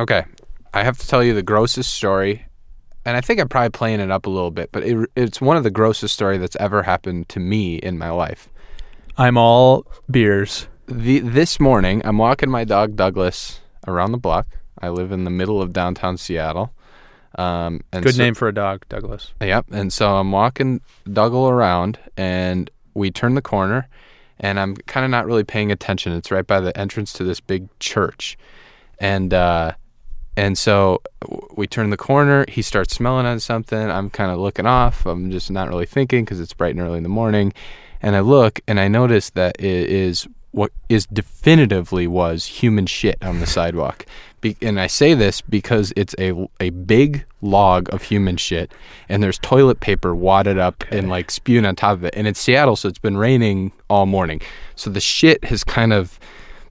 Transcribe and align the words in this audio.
Okay, 0.00 0.24
I 0.72 0.82
have 0.82 0.96
to 0.96 1.06
tell 1.06 1.22
you 1.22 1.34
the 1.34 1.42
grossest 1.42 1.92
story, 1.92 2.46
and 3.04 3.18
I 3.18 3.20
think 3.20 3.38
I'm 3.38 3.50
probably 3.50 3.68
playing 3.68 4.00
it 4.00 4.10
up 4.10 4.24
a 4.24 4.30
little 4.30 4.50
bit, 4.50 4.72
but 4.72 4.82
it, 4.82 5.10
it's 5.14 5.42
one 5.42 5.58
of 5.58 5.62
the 5.62 5.70
grossest 5.70 6.14
story 6.14 6.38
that's 6.38 6.56
ever 6.56 6.82
happened 6.82 7.28
to 7.28 7.38
me 7.38 7.76
in 7.76 7.98
my 7.98 8.08
life. 8.08 8.48
I'm 9.18 9.36
all 9.36 9.86
beers. 10.10 10.68
The 10.86 11.20
this 11.20 11.60
morning, 11.60 12.00
I'm 12.06 12.16
walking 12.16 12.48
my 12.48 12.64
dog 12.64 12.96
Douglas 12.96 13.60
around 13.86 14.12
the 14.12 14.18
block. 14.18 14.46
I 14.80 14.88
live 14.88 15.12
in 15.12 15.24
the 15.24 15.30
middle 15.30 15.60
of 15.60 15.74
downtown 15.74 16.16
Seattle. 16.16 16.72
Um, 17.36 17.82
and 17.92 18.02
Good 18.02 18.14
so- 18.14 18.22
name 18.22 18.34
for 18.34 18.48
a 18.48 18.54
dog, 18.54 18.86
Douglas. 18.88 19.34
Yep. 19.42 19.66
And 19.70 19.92
so 19.92 20.16
I'm 20.16 20.32
walking 20.32 20.80
Dougal 21.12 21.50
around, 21.50 21.98
and 22.16 22.70
we 22.94 23.10
turn 23.10 23.34
the 23.34 23.42
corner, 23.42 23.86
and 24.38 24.58
I'm 24.58 24.76
kind 24.76 25.04
of 25.04 25.10
not 25.10 25.26
really 25.26 25.44
paying 25.44 25.70
attention. 25.70 26.12
It's 26.12 26.30
right 26.30 26.46
by 26.46 26.60
the 26.60 26.74
entrance 26.78 27.12
to 27.14 27.24
this 27.24 27.38
big 27.40 27.68
church, 27.80 28.38
and 28.98 29.32
uh, 29.34 29.72
and 30.40 30.56
so 30.56 31.02
we 31.54 31.66
turn 31.66 31.90
the 31.90 31.98
corner. 31.98 32.46
He 32.48 32.62
starts 32.62 32.94
smelling 32.94 33.26
on 33.26 33.40
something. 33.40 33.90
I'm 33.90 34.08
kind 34.08 34.30
of 34.30 34.38
looking 34.38 34.64
off. 34.64 35.04
I'm 35.04 35.30
just 35.30 35.50
not 35.50 35.68
really 35.68 35.84
thinking 35.84 36.24
because 36.24 36.40
it's 36.40 36.54
bright 36.54 36.74
and 36.74 36.80
early 36.80 36.96
in 36.96 37.02
the 37.02 37.10
morning, 37.10 37.52
and 38.00 38.16
I 38.16 38.20
look 38.20 38.58
and 38.66 38.80
I 38.80 38.88
notice 38.88 39.28
that 39.30 39.60
it 39.60 39.90
is 39.90 40.26
what 40.52 40.72
is 40.88 41.04
definitively 41.06 42.06
was 42.06 42.46
human 42.46 42.86
shit 42.86 43.18
on 43.22 43.40
the 43.40 43.46
sidewalk. 43.46 44.06
Be- 44.40 44.56
and 44.62 44.80
I 44.80 44.86
say 44.86 45.12
this 45.12 45.42
because 45.42 45.92
it's 45.94 46.14
a 46.18 46.48
a 46.58 46.70
big 46.70 47.26
log 47.42 47.92
of 47.92 48.04
human 48.04 48.38
shit, 48.38 48.72
and 49.10 49.22
there's 49.22 49.38
toilet 49.38 49.80
paper 49.80 50.14
wadded 50.14 50.56
up 50.56 50.84
and 50.90 51.10
like 51.10 51.30
spewing 51.30 51.66
on 51.66 51.76
top 51.76 51.98
of 51.98 52.04
it. 52.04 52.14
And 52.16 52.26
it's 52.26 52.40
Seattle, 52.40 52.76
so 52.76 52.88
it's 52.88 52.98
been 52.98 53.18
raining 53.18 53.72
all 53.90 54.06
morning, 54.06 54.40
so 54.74 54.88
the 54.88 55.00
shit 55.00 55.44
has 55.44 55.64
kind 55.64 55.92
of 55.92 56.18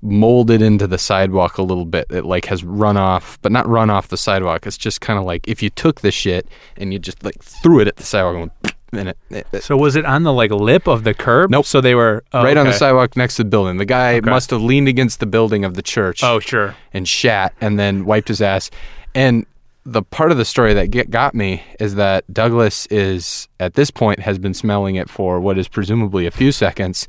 molded 0.02 0.62
into 0.62 0.88
the 0.88 0.98
sidewalk 0.98 1.58
a 1.58 1.62
little 1.62 1.86
bit. 1.86 2.06
It 2.10 2.26
like 2.26 2.46
has 2.46 2.64
run 2.64 2.98
off, 2.98 3.38
but 3.42 3.52
not 3.52 3.68
run 3.68 3.90
off 3.90 4.08
the 4.08 4.18
sidewalk. 4.18 4.66
It's 4.66 4.78
just 4.78 5.02
kind 5.02 5.20
of 5.20 5.26
like 5.26 5.48
if 5.48 5.62
you 5.62 5.70
took 5.70 6.02
the 6.02 6.12
shit 6.12 6.48
and 6.78 6.94
you 6.94 7.00
just 7.00 7.24
like 7.24 7.42
threw 7.44 7.80
it 7.80 7.88
at 7.88 7.98
the 7.98 8.04
sidewalk 8.04 8.36
and, 8.36 8.40
went, 8.64 8.76
and 8.94 9.10
it, 9.10 9.18
it, 9.30 9.48
it- 9.52 9.64
So 9.64 9.76
was 9.78 9.96
it 9.96 10.06
on 10.06 10.24
the 10.24 10.34
like 10.34 10.52
lip 10.52 10.88
of 10.88 11.04
the 11.04 11.14
curb? 11.14 11.50
Nope. 11.52 11.66
So 11.66 11.82
they 11.82 11.96
were 11.96 12.24
oh, 12.34 12.44
right 12.44 12.56
on 12.58 12.66
the 12.66 12.74
sidewalk 12.74 13.18
next 13.18 13.36
to 13.38 13.44
the 13.44 13.50
building. 13.50 13.78
The 13.78 13.86
guy 13.86 14.16
Okay. 14.16 14.30
must 14.30 14.50
have 14.52 14.62
leaned 14.62 14.88
against 14.88 15.20
the 15.20 15.26
building 15.26 15.66
of 15.66 15.74
the 15.74 15.82
church 15.82 16.24
Oh 16.24 16.40
sure. 16.40 16.76
and 16.94 17.08
shat 17.08 17.54
and 17.60 17.78
then 17.78 18.06
wiped 18.06 18.30
his 18.30 18.42
ass. 18.42 18.72
And 19.16 19.46
the 19.86 20.04
part 20.04 20.32
of 20.32 20.38
the 20.38 20.46
story 20.46 20.74
that 20.76 20.92
get, 20.92 21.10
got 21.10 21.34
me 21.34 21.64
is 21.80 21.96
that 21.96 22.32
Douglas 22.32 22.86
is 22.88 23.48
at 23.60 23.74
this 23.74 23.90
point 23.90 24.20
has 24.20 24.38
been 24.38 24.54
smelling 24.54 24.96
it 24.96 25.10
for 25.10 25.40
what 25.40 25.58
is 25.58 25.68
presumably 25.68 26.26
a 26.28 26.32
few 26.32 26.52
seconds 26.52 27.08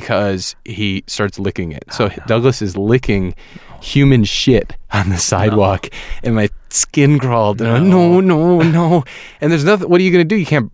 because 0.00 0.56
he 0.64 1.04
starts 1.06 1.38
licking 1.38 1.72
it. 1.72 1.84
So 1.92 2.06
oh, 2.06 2.22
Douglas 2.26 2.60
is 2.62 2.76
licking 2.76 3.34
human 3.82 4.24
shit 4.24 4.72
on 4.92 5.10
the 5.10 5.18
sidewalk 5.18 5.88
and 6.22 6.34
my 6.34 6.48
skin 6.70 7.18
crawled. 7.18 7.60
And 7.60 7.90
no. 7.90 8.20
No 8.20 8.60
no 8.62 9.04
and 9.40 9.52
there's 9.52 9.64
nothing 9.64 9.88
what 9.88 10.00
are 10.00 10.04
you 10.04 10.10
going 10.10 10.26
to 10.26 10.34
do? 10.34 10.36
You 10.36 10.46
can't 10.46 10.70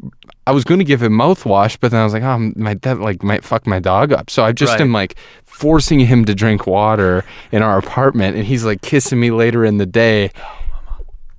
I 0.47 0.53
was 0.53 0.65
going 0.65 0.79
to 0.79 0.85
give 0.85 1.03
him 1.03 1.13
mouthwash 1.13 1.77
but 1.81 1.91
then 1.91 2.01
I 2.01 2.05
was 2.05 2.13
like 2.13 2.23
oh 2.23 2.39
my 2.57 2.75
that 2.83 3.01
like 3.01 3.23
might 3.23 3.45
fuck 3.45 3.67
my 3.67 3.79
dog 3.81 4.13
up. 4.13 4.31
So 4.31 4.45
I 4.45 4.53
just 4.53 4.73
Right. 4.73 4.81
am 4.81 4.93
like 4.93 5.17
forcing 5.45 6.01
him 6.01 6.25
to 6.25 6.35
drink 6.35 6.67
water 6.67 7.25
in 7.53 7.63
our 7.63 7.77
apartment 7.79 8.37
and 8.37 8.47
he's 8.47 8.65
like 8.65 8.81
kissing 8.81 9.21
me 9.21 9.31
later 9.31 9.65
in 9.65 9.77
the 9.79 9.87
day. 9.87 10.31
Oh, 10.37 10.57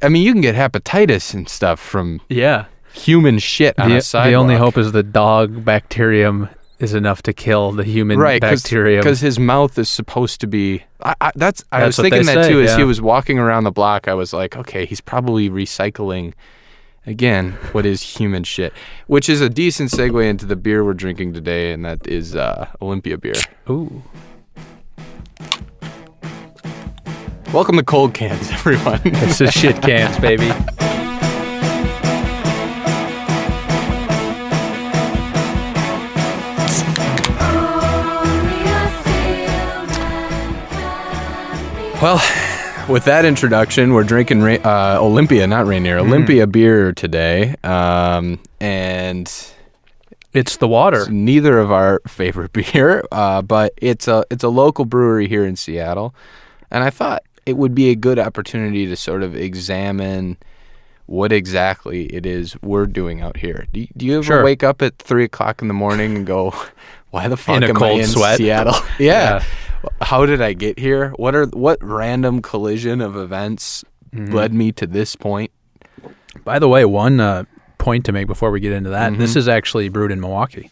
I 0.04 0.10
mean 0.10 0.24
you 0.24 0.32
can 0.34 0.42
get 0.42 0.56
hepatitis 0.56 1.34
and 1.34 1.48
stuff 1.50 1.80
from 1.80 2.22
Yeah. 2.30 2.66
human 2.94 3.40
shit 3.40 3.80
on 3.80 3.90
The, 3.90 3.98
a 3.98 4.02
sidewalk 4.02 4.30
the 4.32 4.36
only 4.36 4.56
hope 4.56 4.78
is 4.78 4.92
the 4.92 5.04
dog 5.04 5.64
bacterium 5.64 6.50
is 6.82 6.94
enough 6.94 7.22
to 7.24 7.34
kill 7.34 7.72
the 7.72 7.84
human 7.84 8.18
right 8.20 8.42
bacterium. 8.42 9.02
because 9.02 9.20
his 9.22 9.38
mouth 9.40 9.78
is 9.78 9.88
supposed 9.90 10.42
to 10.42 10.48
be 10.48 10.84
I, 11.04 11.16
I, 11.22 11.32
that's 11.36 11.64
i 11.72 11.80
That's 11.82 11.98
was 11.98 12.04
thinking 12.10 12.26
that 12.26 12.46
say, 12.46 12.50
too 12.52 12.62
as 12.62 12.76
he 12.76 12.84
was 12.84 13.02
walking 13.02 13.38
around 13.40 13.64
the 13.66 13.72
block 13.72 14.08
i 14.08 14.14
was 14.14 14.34
like 14.34 14.58
okay 14.58 14.86
he's 14.86 15.02
probably 15.02 15.50
recycling 15.50 16.34
again 17.06 17.52
what 17.72 17.86
is 17.86 18.02
human 18.02 18.44
shit 18.44 18.74
which 19.08 19.30
is 19.30 19.42
a 19.42 19.50
decent 19.50 19.92
segue 19.92 20.28
into 20.28 20.46
the 20.46 20.56
beer 20.56 20.84
we're 20.84 20.94
drinking 20.94 21.34
today 21.34 21.72
and 21.72 21.86
that 21.86 22.06
is 22.08 22.36
uh, 22.36 22.68
olympia 22.82 23.18
beer 23.18 23.34
Ooh. 23.70 24.02
welcome 27.54 27.76
to 27.78 27.84
cold 27.84 28.14
cans 28.14 28.50
everyone 28.52 29.02
This 29.04 29.42
is 29.42 29.52
shit 29.52 29.82
cans, 29.82 30.18
baby. 30.20 30.52
Well 42.02 42.20
with 42.90 43.06
that 43.06 43.26
introduction 43.26 43.94
we're 43.94 44.04
drinking 44.04 44.42
uh, 44.44 44.98
olympia 45.00 45.46
not 45.48 45.66
rainier 45.66 45.98
Mm. 46.00 46.08
olympia 46.08 46.48
beer 46.48 46.92
today 46.94 47.56
um, 47.64 48.40
and 48.60 49.32
It's 50.34 50.58
the 50.58 50.68
water. 50.68 51.02
It's 51.02 51.10
neither 51.10 51.60
of 51.60 51.72
our 51.74 52.00
favorite 52.08 52.54
beer, 52.60 53.04
uh, 53.12 53.42
but 53.42 53.74
it's 53.78 54.08
a 54.08 54.24
it's 54.32 54.46
a 54.46 54.50
local 54.50 54.86
brewery 54.86 55.28
here 55.28 55.46
in 55.46 55.58
Seattle, 55.58 56.16
and 56.72 56.86
I 56.86 56.90
thought 56.90 57.24
it 57.46 57.58
would 57.58 57.76
be 57.76 57.90
a 57.90 57.96
good 57.96 58.18
opportunity 58.18 58.88
to 58.88 58.96
sort 58.96 59.24
of 59.24 59.36
examine 59.36 60.38
what 61.08 61.34
exactly 61.34 62.06
it 62.16 62.26
is 62.26 62.56
we're 62.62 62.86
doing 62.86 63.20
out 63.22 63.36
here. 63.36 63.66
Do 63.74 63.82
you, 63.82 63.88
do 63.98 64.06
you 64.06 64.14
ever 64.20 64.24
Sure. 64.24 64.44
wake 64.44 64.64
up 64.64 64.82
at 64.82 64.98
three 65.00 65.26
o'clock 65.26 65.62
in 65.62 65.68
the 65.68 65.74
morning 65.74 66.16
and 66.16 66.26
go, 66.26 66.54
"Why 67.12 67.28
the 67.28 67.36
fuck 67.36 67.58
In 67.58 67.64
a 67.64 67.68
am 67.70 67.76
cold 67.76 68.00
I 68.00 68.04
in 68.04 68.08
sweat? 68.08 68.38
Seattle?" 68.38 68.76
yeah. 69.00 69.44
Yeah. 69.44 69.44
How 70.02 70.26
did 70.26 70.42
I 70.42 70.54
get 70.54 70.78
here? 70.80 71.10
What 71.18 71.36
are 71.36 71.46
what 71.48 71.78
random 71.82 72.42
collision 72.42 73.02
of 73.02 73.16
events 73.16 73.84
Mm-hmm. 74.14 74.34
led 74.34 74.54
me 74.54 74.74
to 74.74 74.86
this 74.86 75.16
point? 75.16 75.52
By 76.44 76.60
the 76.60 76.68
way, 76.68 76.84
one 76.84 77.22
uh, 77.22 77.46
point 77.78 78.04
to 78.08 78.12
make 78.12 78.28
before 78.28 78.52
we 78.52 78.60
get 78.60 78.74
into 78.74 78.90
that: 78.90 79.18
this 79.18 79.38
is 79.38 79.48
actually 79.48 79.88
brewed 79.88 80.12
in 80.12 80.20
Milwaukee. 80.20 80.70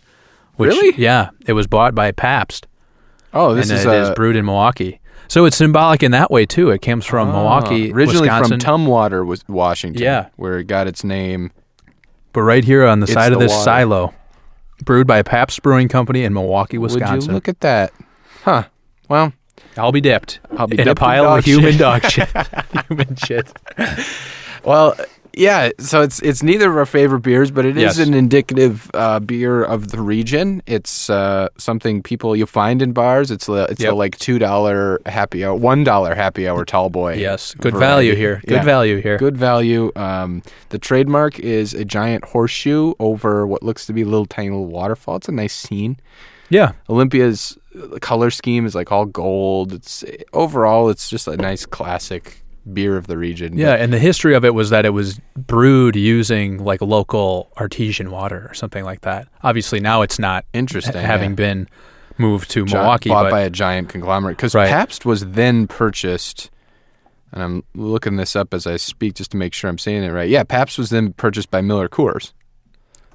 Which, 0.57 0.71
Mm-hmm. 0.71 0.79
Really? 0.81 1.01
Yeah, 1.01 1.29
it 1.45 1.53
was 1.53 1.65
bought 1.65 1.95
by 1.95 2.11
Pabst, 2.11 2.67
Oh, 3.33 3.55
this 3.55 3.69
and 3.69 3.79
is 3.79 3.85
it 3.85 3.89
a, 3.89 4.01
is 4.01 4.09
brewed 4.11 4.35
in 4.35 4.43
Milwaukee. 4.45 4.99
So 5.29 5.45
it's 5.45 5.55
symbolic 5.55 6.03
in 6.03 6.11
that 6.11 6.29
way 6.31 6.45
too. 6.45 6.69
It 6.71 6.81
comes 6.81 7.05
from 7.05 7.29
Milwaukee, 7.31 7.91
Ah, 7.91 7.95
originally 7.95 8.27
Wisconsin, 8.27 8.59
from 8.59 8.81
Tumwater, 8.81 9.25
was 9.25 9.47
Washington. 9.47 10.01
Yeah. 10.03 10.27
where 10.35 10.57
it 10.59 10.65
got 10.65 10.87
its 10.87 11.05
name. 11.05 11.51
but 12.33 12.41
right 12.41 12.65
here 12.65 12.85
on 12.85 12.99
the 12.99 13.05
It's 13.05 13.13
side 13.13 13.31
of 13.31 13.39
the 13.39 13.45
this 13.45 13.53
water. 13.53 13.63
silo, 13.63 14.13
brewed 14.83 15.07
by 15.07 15.21
Pabst 15.21 15.61
Brewing 15.61 15.87
Company 15.87 16.25
in 16.25 16.33
Milwaukee, 16.33 16.77
Would 16.77 16.91
Wisconsin. 16.91 17.29
you 17.29 17.35
look 17.35 17.47
at 17.47 17.61
that? 17.61 17.93
Huh. 18.43 18.63
Well, 19.09 19.33
I'll 19.77 19.91
be 19.91 20.01
dipped. 20.01 20.39
I'll 20.57 20.67
be 20.67 20.73
in 20.79 20.85
dipped 20.85 20.87
a 20.87 20.91
in 20.91 20.95
pile 20.95 21.35
of 21.35 21.43
human 21.45 21.71
shit. 21.71 21.79
dog 21.79 22.03
shit. 22.03 22.29
human 22.87 23.15
shit. 23.15 23.51
well, 24.63 24.95
yeah. 25.33 25.69
So 25.79 26.01
it's 26.01 26.21
it's 26.21 26.41
neither 26.43 26.69
of 26.69 26.75
our 26.77 26.85
favorite 26.85 27.21
beers, 27.21 27.51
but 27.51 27.65
it 27.65 27.77
is 27.77 27.97
Yes. 27.97 28.07
an 28.07 28.13
indicative 28.13 28.89
uh, 28.93 29.19
beer 29.19 29.63
of 29.63 29.89
the 29.89 30.01
region. 30.01 30.61
It's 30.65 31.09
uh, 31.09 31.49
something 31.57 32.01
people 32.03 32.35
you 32.35 32.45
find 32.45 32.81
in 32.81 32.93
bars. 32.93 33.31
It's 33.31 33.47
a, 33.47 33.65
it's 33.69 33.79
a 33.81 33.85
Yep. 33.85 33.93
like 33.93 34.17
two 34.17 34.39
dollar 34.39 34.99
happy 35.05 35.45
hour, 35.45 35.55
one 35.55 35.83
dollar 35.83 36.15
happy 36.15 36.47
hour 36.47 36.65
tall 36.65 36.89
boy. 36.89 37.15
Yes, 37.15 37.53
good 37.55 37.73
variety. 37.73 37.79
value 37.85 38.15
here. 38.15 38.41
Good 38.47 38.55
Yeah. 38.55 38.63
value 38.63 39.01
here. 39.01 39.17
Good 39.17 39.37
value. 39.37 39.91
Um, 39.95 40.41
the 40.69 40.79
trademark 40.79 41.39
is 41.39 41.73
a 41.73 41.85
giant 41.85 42.25
horseshoe 42.25 42.93
over 42.99 43.45
what 43.45 43.61
looks 43.63 43.85
to 43.85 43.93
be 43.93 44.01
a 44.01 44.05
little 44.05 44.25
tiny 44.25 44.49
little 44.49 44.65
waterfall. 44.67 45.17
It's 45.17 45.29
a 45.29 45.33
nice 45.33 45.53
scene. 45.53 45.97
Yeah, 46.51 46.71
Olympia's 46.89 47.58
uh, 47.77 47.97
color 47.99 48.29
scheme 48.31 48.65
is 48.65 48.75
like 48.75 48.91
all 48.91 49.05
gold. 49.05 49.73
It's 49.73 50.03
overall, 50.33 50.89
it's 50.89 51.09
just 51.09 51.27
a 51.27 51.35
nice 51.37 51.65
classic 51.65 52.43
beer 52.73 52.97
of 52.97 53.07
the 53.07 53.17
region. 53.17 53.57
yeah, 53.57 53.73
and 53.73 53.91
the 53.91 53.97
history 53.99 54.35
of 54.35 54.45
it 54.45 54.53
was 54.53 54.69
that 54.69 54.85
it 54.85 54.89
was 54.91 55.19
brewed 55.35 55.95
using 55.95 56.63
like 56.63 56.81
local 56.81 57.51
artesian 57.57 58.11
water 58.11 58.47
or 58.49 58.53
something 58.53 58.83
like 58.83 59.01
that. 59.01 59.27
Obviously, 59.43 59.79
now 59.79 60.01
it's 60.03 60.19
not 60.19 60.45
Interesting, 60.53 61.01
having 61.01 61.31
yeah. 61.31 61.35
been 61.35 61.69
moved 62.17 62.51
to 62.51 62.65
Gi- 62.65 62.75
Milwaukee. 62.75 63.09
bought 63.09 63.23
but 63.23 63.31
by 63.31 63.41
a 63.41 63.49
giant 63.49 63.89
conglomerate. 63.89 64.37
Because 64.37 64.53
Right. 64.53 64.69
Pabst 64.69 65.05
was 65.05 65.25
then 65.25 65.67
purchased, 65.67 66.51
and 67.31 67.41
I'm 67.41 67.63
looking 67.73 68.17
this 68.17 68.35
up 68.35 68.53
as 68.53 68.67
I 68.67 68.75
speak 68.75 69.15
just 69.15 69.31
to 69.31 69.37
make 69.37 69.53
sure 69.53 69.69
I'm 69.69 69.77
saying 69.77 70.03
it 70.03 70.09
right. 70.11 70.29
Yeah, 70.29 70.43
Pabst 70.43 70.77
was 70.77 70.89
then 70.89 71.13
purchased 71.13 71.49
by 71.49 71.61
Miller 71.61 71.87
Coors, 71.89 72.33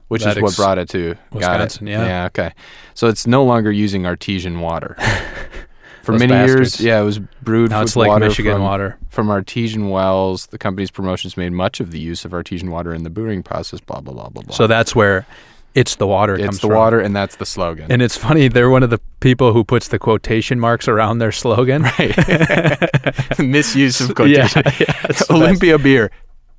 which 0.09 0.25
That 0.25 0.37
is 0.37 0.43
what 0.43 0.57
brought 0.57 0.79
it 0.79 0.89
to 0.91 1.15
got 1.15 1.21
it. 1.21 1.35
Wisconsin, 1.35 1.87
yeah. 1.87 2.07
yeah, 2.07 2.25
okay. 2.27 2.53
So 2.95 3.09
it's 3.09 3.27
no 3.27 3.45
longer 3.45 3.73
using 3.73 4.07
artesian 4.07 4.61
water. 4.61 4.97
For 6.03 6.13
many 6.13 6.35
years, 6.35 6.81
yeah, 6.83 7.01
it 7.01 7.05
was 7.05 7.19
brewed 7.19 7.71
now 7.71 7.81
with 7.81 7.89
it's 7.89 7.97
like 7.97 8.09
water 8.09 8.27
Michigan 8.27 8.53
from, 8.57 8.63
water. 8.63 8.99
from 9.09 9.31
artesian 9.31 9.89
wells. 9.89 10.47
The 10.49 10.59
company's 10.59 10.91
promotions 10.91 11.39
made 11.39 11.53
much 11.53 11.81
of 11.81 11.93
the 11.93 11.99
use 11.99 12.27
of 12.27 12.35
artesian 12.35 12.71
water 12.71 12.93
in 12.93 13.05
the 13.05 13.11
brewing 13.11 13.43
process. 13.43 13.81
Blah 13.81 14.01
blah 14.01 14.13
blah 14.13 14.29
blah 14.29 14.43
blah. 14.43 14.55
So 14.55 14.67
that's 14.67 14.95
where 14.95 15.27
it's 15.75 15.97
the 15.97 16.07
water 16.07 16.35
it's 16.35 16.59
the 16.59 16.69
from. 16.69 16.77
water, 16.77 17.01
and 17.01 17.17
that's 17.17 17.37
the 17.37 17.47
slogan. 17.47 17.91
And 17.91 18.03
it's 18.03 18.19
funny, 18.19 18.49
they're 18.49 18.69
one 18.69 18.83
of 18.83 18.91
the 18.91 19.01
people 19.21 19.55
who 19.55 19.65
puts 19.65 19.89
the 19.89 19.99
quotation 19.99 20.61
marks 20.61 20.89
around 20.89 21.19
their 21.19 21.33
slogan. 21.33 21.83
Right. 21.99 23.39
misuse 23.39 24.01
of 24.01 24.15
quotation. 24.15 24.63
yeah, 24.67 25.07
the 25.09 25.27
Olympia 25.31 25.79
beer. 25.79 26.11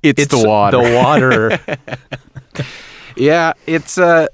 It's, 0.02 0.22
It's 0.22 0.34
the 0.34 0.46
water. 0.46 0.76
The 0.82 0.94
water. 0.96 1.60
Yeah, 3.16 3.52
it's 3.66 3.98
uh 3.98 4.26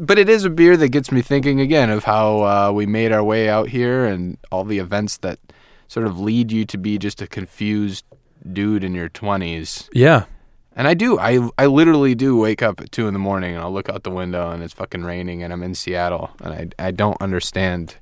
but 0.00 0.18
it 0.18 0.28
is 0.28 0.44
a 0.44 0.50
beer 0.50 0.76
that 0.76 0.88
gets 0.88 1.10
me 1.10 1.22
thinking 1.22 1.60
again 1.60 1.90
of 1.90 2.04
how 2.04 2.42
uh, 2.42 2.72
we 2.72 2.86
made 2.86 3.12
our 3.12 3.24
way 3.24 3.48
out 3.48 3.68
here 3.68 4.04
and 4.04 4.36
all 4.50 4.64
the 4.64 4.78
events 4.78 5.18
that 5.18 5.38
sort 5.88 6.06
of 6.06 6.18
lead 6.18 6.52
you 6.52 6.64
to 6.66 6.78
be 6.78 6.98
just 6.98 7.22
a 7.22 7.26
confused 7.26 8.04
dude 8.52 8.84
in 8.84 8.94
your 8.94 9.08
20s. 9.08 9.88
Yeah. 9.92 10.24
And 10.74 10.88
I 10.88 10.94
do. 10.94 11.18
I 11.18 11.48
I 11.58 11.66
literally 11.66 12.14
do 12.14 12.36
wake 12.36 12.62
up 12.62 12.80
at 12.80 12.90
two 12.92 13.06
in 13.06 13.12
the 13.12 13.18
morning 13.18 13.54
and 13.54 13.62
I'll 13.62 13.72
look 13.72 13.90
out 13.90 14.04
the 14.04 14.10
window 14.10 14.50
and 14.50 14.62
it's 14.62 14.72
fucking 14.72 15.04
raining 15.04 15.42
and 15.42 15.52
I'm 15.52 15.62
in 15.62 15.74
Seattle 15.74 16.30
and 16.40 16.74
I 16.78 16.86
I 16.86 16.90
don't 16.92 17.20
understand. 17.20 17.96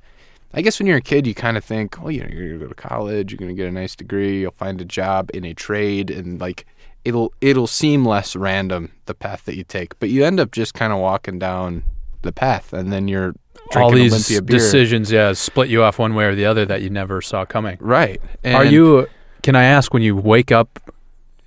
I 0.53 0.62
guess 0.62 0.79
when 0.79 0.87
you're 0.87 0.99
a 0.99 1.03
kid, 1.03 1.26
you 1.26 1.35
kind 1.35 1.56
of 1.56 1.65
think, 1.65 2.00
oh, 2.00 2.09
you 2.09 2.23
know, 2.23 2.29
you're 2.29 2.47
gonna 2.47 2.61
go 2.61 2.69
to 2.69 2.75
college, 2.75 3.33
you're 3.33 3.38
gonna 3.38 3.55
get 3.55 3.67
a 3.67 3.73
nice 3.73 3.97
degree, 3.97 4.41
you'll 4.41 4.53
find 4.53 4.81
a 4.81 4.85
job 4.85 5.31
in 5.35 5.44
a 5.44 5.53
trade, 5.53 6.11
and 6.11 6.41
like 6.41 6.65
it'll 7.05 7.32
it'll 7.41 7.67
seem 7.67 8.05
less 8.05 8.37
random 8.37 8.93
the 9.06 9.14
path 9.14 9.44
that 9.47 9.56
you 9.56 9.64
take, 9.64 9.99
but 9.99 10.08
you 10.08 10.25
end 10.25 10.41
up 10.41 10.50
just 10.52 10.75
kind 10.75 10.93
of 10.93 10.99
walking 10.99 11.38
down 11.38 11.82
the 12.23 12.32
path, 12.32 12.73
and 12.73 12.93
then 12.93 13.08
you're 13.08 13.35
All 13.76 13.91
these 13.91 14.41
decisions, 14.41 15.11
yeah, 15.11 15.32
split 15.32 15.69
you 15.69 15.82
off 15.82 15.99
one 15.99 16.14
way 16.14 16.25
or 16.25 16.35
the 16.35 16.44
other 16.47 16.64
that 16.67 16.82
you 16.82 16.91
never 16.91 17.20
saw 17.20 17.44
coming. 17.44 17.79
right? 17.81 18.20
are 18.44 18.64
you? 18.64 19.06
Can 19.43 19.56
I 19.56 19.64
ask 19.64 19.94
when 19.94 20.02
you 20.02 20.17
wake 20.17 20.52
up, 20.52 20.79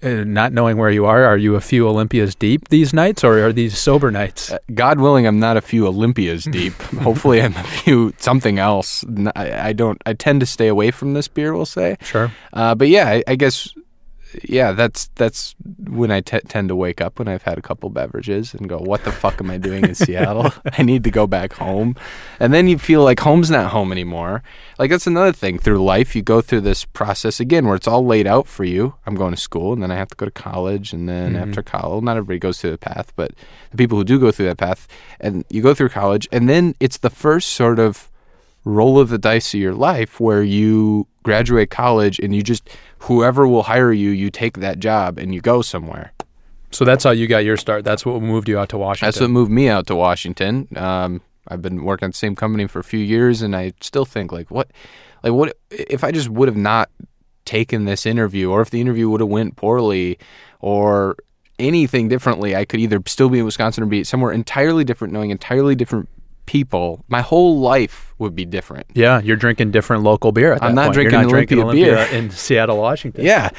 uh, 0.01 0.23
not 0.23 0.51
knowing 0.51 0.77
where 0.77 0.89
you 0.89 1.05
are? 1.05 1.25
Are 1.25 1.38
you 1.38 1.55
a 1.55 1.61
few 1.61 1.88
Olympias 1.88 2.33
deep 2.33 2.69
these 2.69 2.91
nights, 2.91 3.23
or 3.23 3.45
are 3.45 3.53
these 3.53 3.77
sober 3.77 4.09
nights? 4.09 4.51
Uh, 4.51 4.57
God 4.73 5.00
willing, 5.00 5.27
I'm 5.27 5.39
not 5.39 5.57
a 5.57 5.61
few 5.61 5.85
Olympias 5.85 6.44
deep. 6.51 6.73
Hopefully, 7.03 7.41
I'm 7.41 7.55
a 7.55 7.63
few 7.63 8.13
something 8.17 8.57
else. 8.57 9.05
I, 9.35 9.69
I 9.69 9.73
don't. 9.73 10.01
I 10.07 10.13
tend 10.13 10.39
to 10.39 10.47
stay 10.47 10.67
away 10.67 10.89
from 10.91 11.13
this 11.13 11.27
beer. 11.27 11.53
We'll 11.53 11.65
say. 11.65 11.97
sure. 12.01 12.31
Uh, 12.51 12.73
but 12.73 12.88
yeah, 12.88 13.09
I, 13.09 13.23
I 13.27 13.35
guess, 13.35 13.73
yeah, 14.44 14.71
that's 14.71 15.07
that's 15.15 15.56
when 15.88 16.12
I 16.12 16.21
t- 16.21 16.39
tend 16.47 16.69
to 16.69 16.75
wake 16.75 17.01
up 17.01 17.19
when 17.19 17.27
I've 17.27 17.44
had 17.44 17.57
a 17.57 17.62
couple 17.62 17.89
beverages 17.89 18.53
and 18.53 18.68
go, 18.68 18.77
"What 18.77 19.03
the 19.03 19.12
fuck 19.12 19.39
am 19.41 19.50
I 19.50 19.57
doing 19.57 19.83
in 19.85 19.95
Seattle? 19.95 20.51
I 20.77 20.83
need 20.83 21.03
to 21.06 21.12
go 21.12 21.27
back 21.27 21.53
home." 21.53 21.95
And 22.39 22.53
then 22.53 22.68
you 22.68 22.77
feel 22.77 23.03
like 23.03 23.19
home's 23.19 23.50
not 23.51 23.71
home 23.71 23.91
anymore. 23.91 24.44
Like 24.80 24.89
that's 24.89 25.07
another 25.07 25.31
thing 25.31 25.59
through 25.59 25.83
life. 25.83 26.15
You 26.15 26.21
go 26.21 26.41
through 26.41 26.62
this 26.62 26.85
process 26.85 27.39
again 27.39 27.65
where 27.65 27.75
it's 27.75 27.88
all 27.88 28.06
laid 28.06 28.27
out 28.27 28.47
for 28.47 28.63
you. 28.63 28.95
I'm 29.06 29.15
going 29.15 29.33
to 29.33 29.39
school, 29.41 29.74
and 29.74 29.81
then 29.83 29.91
I 29.91 29.95
have 29.95 30.09
to 30.09 30.15
go 30.15 30.25
to 30.25 30.31
college, 30.31 30.94
and 30.94 31.07
then 31.07 31.33
Mhm. 31.33 31.41
after 31.50 31.62
college, 31.62 32.03
not 32.03 32.18
everybody 32.18 32.39
goes 32.39 32.59
through 32.59 32.71
the 32.71 32.77
path, 32.77 33.13
but 33.15 33.31
the 33.71 33.77
people 33.77 33.97
who 33.97 34.03
do 34.03 34.19
go 34.19 34.31
through 34.31 34.45
that 34.47 34.57
path, 34.57 34.88
and 35.19 35.44
you 35.50 35.62
go 35.62 35.74
through 35.74 35.89
college, 35.89 36.27
and 36.31 36.47
then 36.50 36.75
it's 36.79 36.97
the 36.97 37.09
first 37.09 37.50
sort 37.50 37.79
of 37.79 38.09
roll 38.65 39.00
of 39.00 39.10
the 39.10 39.18
dice 39.18 39.54
of 39.54 39.60
your 39.60 39.74
life 39.74 40.19
where 40.19 40.44
you 40.44 41.07
graduate 41.24 41.69
college 41.69 42.19
and 42.19 42.36
you 42.36 42.42
just 42.42 42.69
whoever 43.00 43.48
will 43.48 43.63
hire 43.63 43.92
you 43.92 44.10
you 44.10 44.30
take 44.30 44.57
that 44.57 44.80
job 44.80 45.18
and 45.18 45.33
you 45.33 45.42
go 45.42 45.62
somewhere 45.62 46.12
So 46.71 46.86
that's 46.86 47.04
how 47.04 47.12
you 47.12 47.27
got 47.27 47.44
your 47.45 47.56
start. 47.57 47.83
That's 47.86 48.06
what 48.06 48.21
moved 48.21 48.50
you 48.50 48.57
out 48.57 48.69
to 48.69 48.77
Washington. 48.77 49.07
that's 49.07 49.19
what 49.21 49.30
moved 49.30 49.51
me 49.51 49.69
out 49.69 49.86
to 49.88 49.95
washington 49.95 50.68
um, 50.75 51.21
i've 51.50 51.62
been 51.62 51.83
working 51.83 52.07
at 52.07 52.12
the 52.13 52.18
same 52.18 52.36
company 52.36 52.68
for 52.68 52.80
a 52.80 52.83
few 52.83 53.00
years 53.00 53.42
and 53.42 53.56
i 53.56 53.71
still 53.81 54.06
think 54.06 54.31
like 54.31 54.50
what 54.50 54.71
like 55.24 55.33
what 55.33 55.56
if 55.71 56.04
i 56.04 56.12
just 56.12 56.30
would 56.30 56.48
have 56.48 56.57
not 56.57 56.89
taken 57.45 57.83
this 57.86 58.06
interview 58.06 58.50
or 58.50 58.62
if 58.62 58.69
the 58.69 58.80
interview 58.80 59.10
would 59.10 59.19
have 59.19 59.30
went 59.30 59.56
poorly 59.57 60.18
or 60.62 61.15
anything 61.60 62.07
differently 62.07 62.56
i 62.56 62.63
could 62.65 62.80
either 62.80 63.01
still 63.07 63.30
be 63.30 63.39
in 63.39 63.45
wisconsin 63.45 63.83
or 63.83 63.88
be 63.88 64.04
somewhere 64.04 64.31
entirely 64.31 64.83
different 64.86 65.13
knowing 65.13 65.30
entirely 65.30 65.75
different 65.75 66.07
people 66.45 67.03
my 67.07 67.21
whole 67.21 67.59
life 67.59 68.13
would 68.19 68.35
be 68.35 68.45
different 68.45 68.85
Yeah, 68.93 69.21
you're 69.21 69.37
drinking 69.37 69.71
different 69.71 70.03
local 70.03 70.31
beer. 70.31 70.53
At 70.53 70.63
I'm 70.63 70.75
not 70.75 70.85
point. 70.85 70.93
drinking 70.95 71.21
not 71.21 71.29
drinking 71.29 71.59
Olympia 71.59 71.93
Olympia 71.95 72.07
beer. 72.11 72.19
in 72.19 72.29
Seattle, 72.31 72.77
Washington. 72.77 73.23
Yeah. 73.25 73.49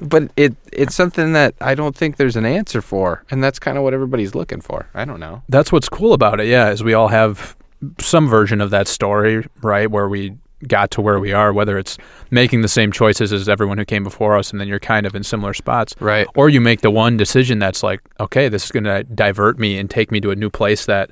But 0.00 0.30
it 0.36 0.56
it's 0.72 0.94
something 0.94 1.34
that 1.34 1.54
I 1.60 1.74
don't 1.74 1.94
think 1.94 2.16
there's 2.16 2.36
an 2.36 2.46
answer 2.46 2.80
for. 2.80 3.22
And 3.30 3.44
that's 3.44 3.58
kind 3.58 3.76
of 3.76 3.84
what 3.84 3.92
everybody's 3.92 4.34
looking 4.34 4.60
for. 4.62 4.86
I 4.94 5.04
don't 5.04 5.20
know. 5.20 5.42
That's 5.50 5.70
what's 5.70 5.88
cool 5.90 6.14
about 6.14 6.40
it. 6.40 6.46
Yeah, 6.46 6.70
is 6.70 6.82
we 6.82 6.94
all 6.94 7.08
have 7.08 7.54
some 7.98 8.26
version 8.28 8.60
of 8.62 8.70
that 8.70 8.88
story, 8.88 9.46
right? 9.62 9.90
Where 9.90 10.08
we 10.08 10.36
got 10.66 10.90
to 10.92 11.00
where 11.00 11.18
we 11.18 11.32
are, 11.32 11.52
whether 11.52 11.78
it's 11.78 11.96
making 12.30 12.60
the 12.62 12.68
same 12.68 12.92
choices 12.92 13.32
as 13.32 13.48
everyone 13.48 13.78
who 13.78 13.84
came 13.84 14.04
before 14.04 14.36
us, 14.38 14.50
and 14.50 14.60
then 14.60 14.68
you're 14.68 14.78
kind 14.78 15.06
of 15.06 15.14
in 15.14 15.22
similar 15.22 15.54
spots, 15.54 15.94
Right. 16.00 16.26
or 16.34 16.50
you 16.50 16.60
make 16.60 16.82
the 16.82 16.90
one 16.90 17.16
decision 17.16 17.58
that's 17.58 17.82
like, 17.82 18.00
okay, 18.20 18.48
this 18.50 18.64
is 18.66 18.70
going 18.70 18.84
to 18.84 19.02
divert 19.04 19.58
me 19.58 19.78
and 19.78 19.88
take 19.88 20.10
me 20.12 20.20
to 20.20 20.30
a 20.30 20.36
new 20.36 20.50
place 20.50 20.84
that 20.84 21.10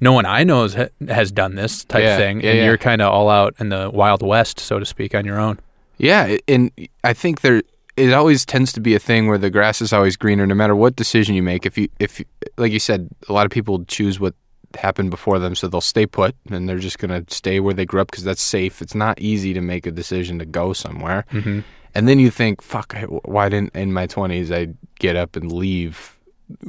no 0.00 0.12
one 0.12 0.26
I 0.26 0.44
know 0.44 0.62
has, 0.68 0.90
has 1.08 1.32
done 1.32 1.54
this 1.54 1.84
type 1.84 2.02
Yeah, 2.02 2.16
thing, 2.16 2.40
yeah, 2.40 2.50
and 2.50 2.58
yeah. 2.58 2.64
you're 2.66 2.78
kind 2.78 3.02
of 3.02 3.12
all 3.12 3.28
out 3.28 3.54
in 3.58 3.68
the 3.68 3.90
wild 3.90 4.22
west, 4.22 4.60
so 4.60 4.78
to 4.78 4.84
speak, 4.86 5.14
on 5.14 5.24
your 5.24 5.38
own. 5.38 5.58
Yeah, 5.98 6.36
and 6.46 6.70
I 7.04 7.12
think 7.12 7.40
there 7.40 7.62
it 7.96 8.12
always 8.12 8.46
tends 8.46 8.72
to 8.74 8.80
be 8.80 8.94
a 8.94 9.00
thing 9.00 9.26
where 9.26 9.38
the 9.38 9.50
grass 9.50 9.82
is 9.82 9.92
always 9.92 10.16
greener 10.16 10.46
no 10.46 10.54
matter 10.54 10.76
what 10.76 10.94
decision 10.94 11.34
you 11.34 11.42
make. 11.42 11.66
If 11.66 11.76
you 11.76 11.88
if 11.98 12.22
like 12.56 12.70
you 12.72 12.78
said, 12.78 13.08
a 13.28 13.32
lot 13.32 13.44
of 13.46 13.50
people 13.50 13.84
choose 13.86 14.20
what 14.20 14.34
happened 14.78 15.10
before 15.10 15.38
them 15.38 15.54
so 15.54 15.66
they'll 15.66 15.80
stay 15.80 16.04
put 16.06 16.36
and 16.50 16.68
they're 16.68 16.78
just 16.78 16.98
going 16.98 17.24
to 17.24 17.34
stay 17.34 17.58
where 17.58 17.72
they 17.74 17.86
grew 17.86 18.00
up 18.02 18.10
because 18.10 18.22
that's 18.22 18.42
safe. 18.42 18.82
It's 18.82 18.94
not 18.94 19.18
easy 19.18 19.54
to 19.54 19.60
make 19.62 19.86
a 19.86 19.90
decision 19.90 20.38
to 20.40 20.44
go 20.44 20.72
somewhere. 20.74 21.24
Mm-hmm. 21.32 21.60
And 21.94 22.06
then 22.06 22.18
you 22.18 22.30
think, 22.30 22.60
fuck, 22.62 22.94
I- 22.94 23.04
why 23.04 23.48
didn't 23.48 23.74
in 23.74 23.92
my 23.94 24.06
20s 24.06 24.54
I 24.54 24.74
get 25.00 25.16
up 25.16 25.36
and 25.36 25.50
leave 25.50 26.17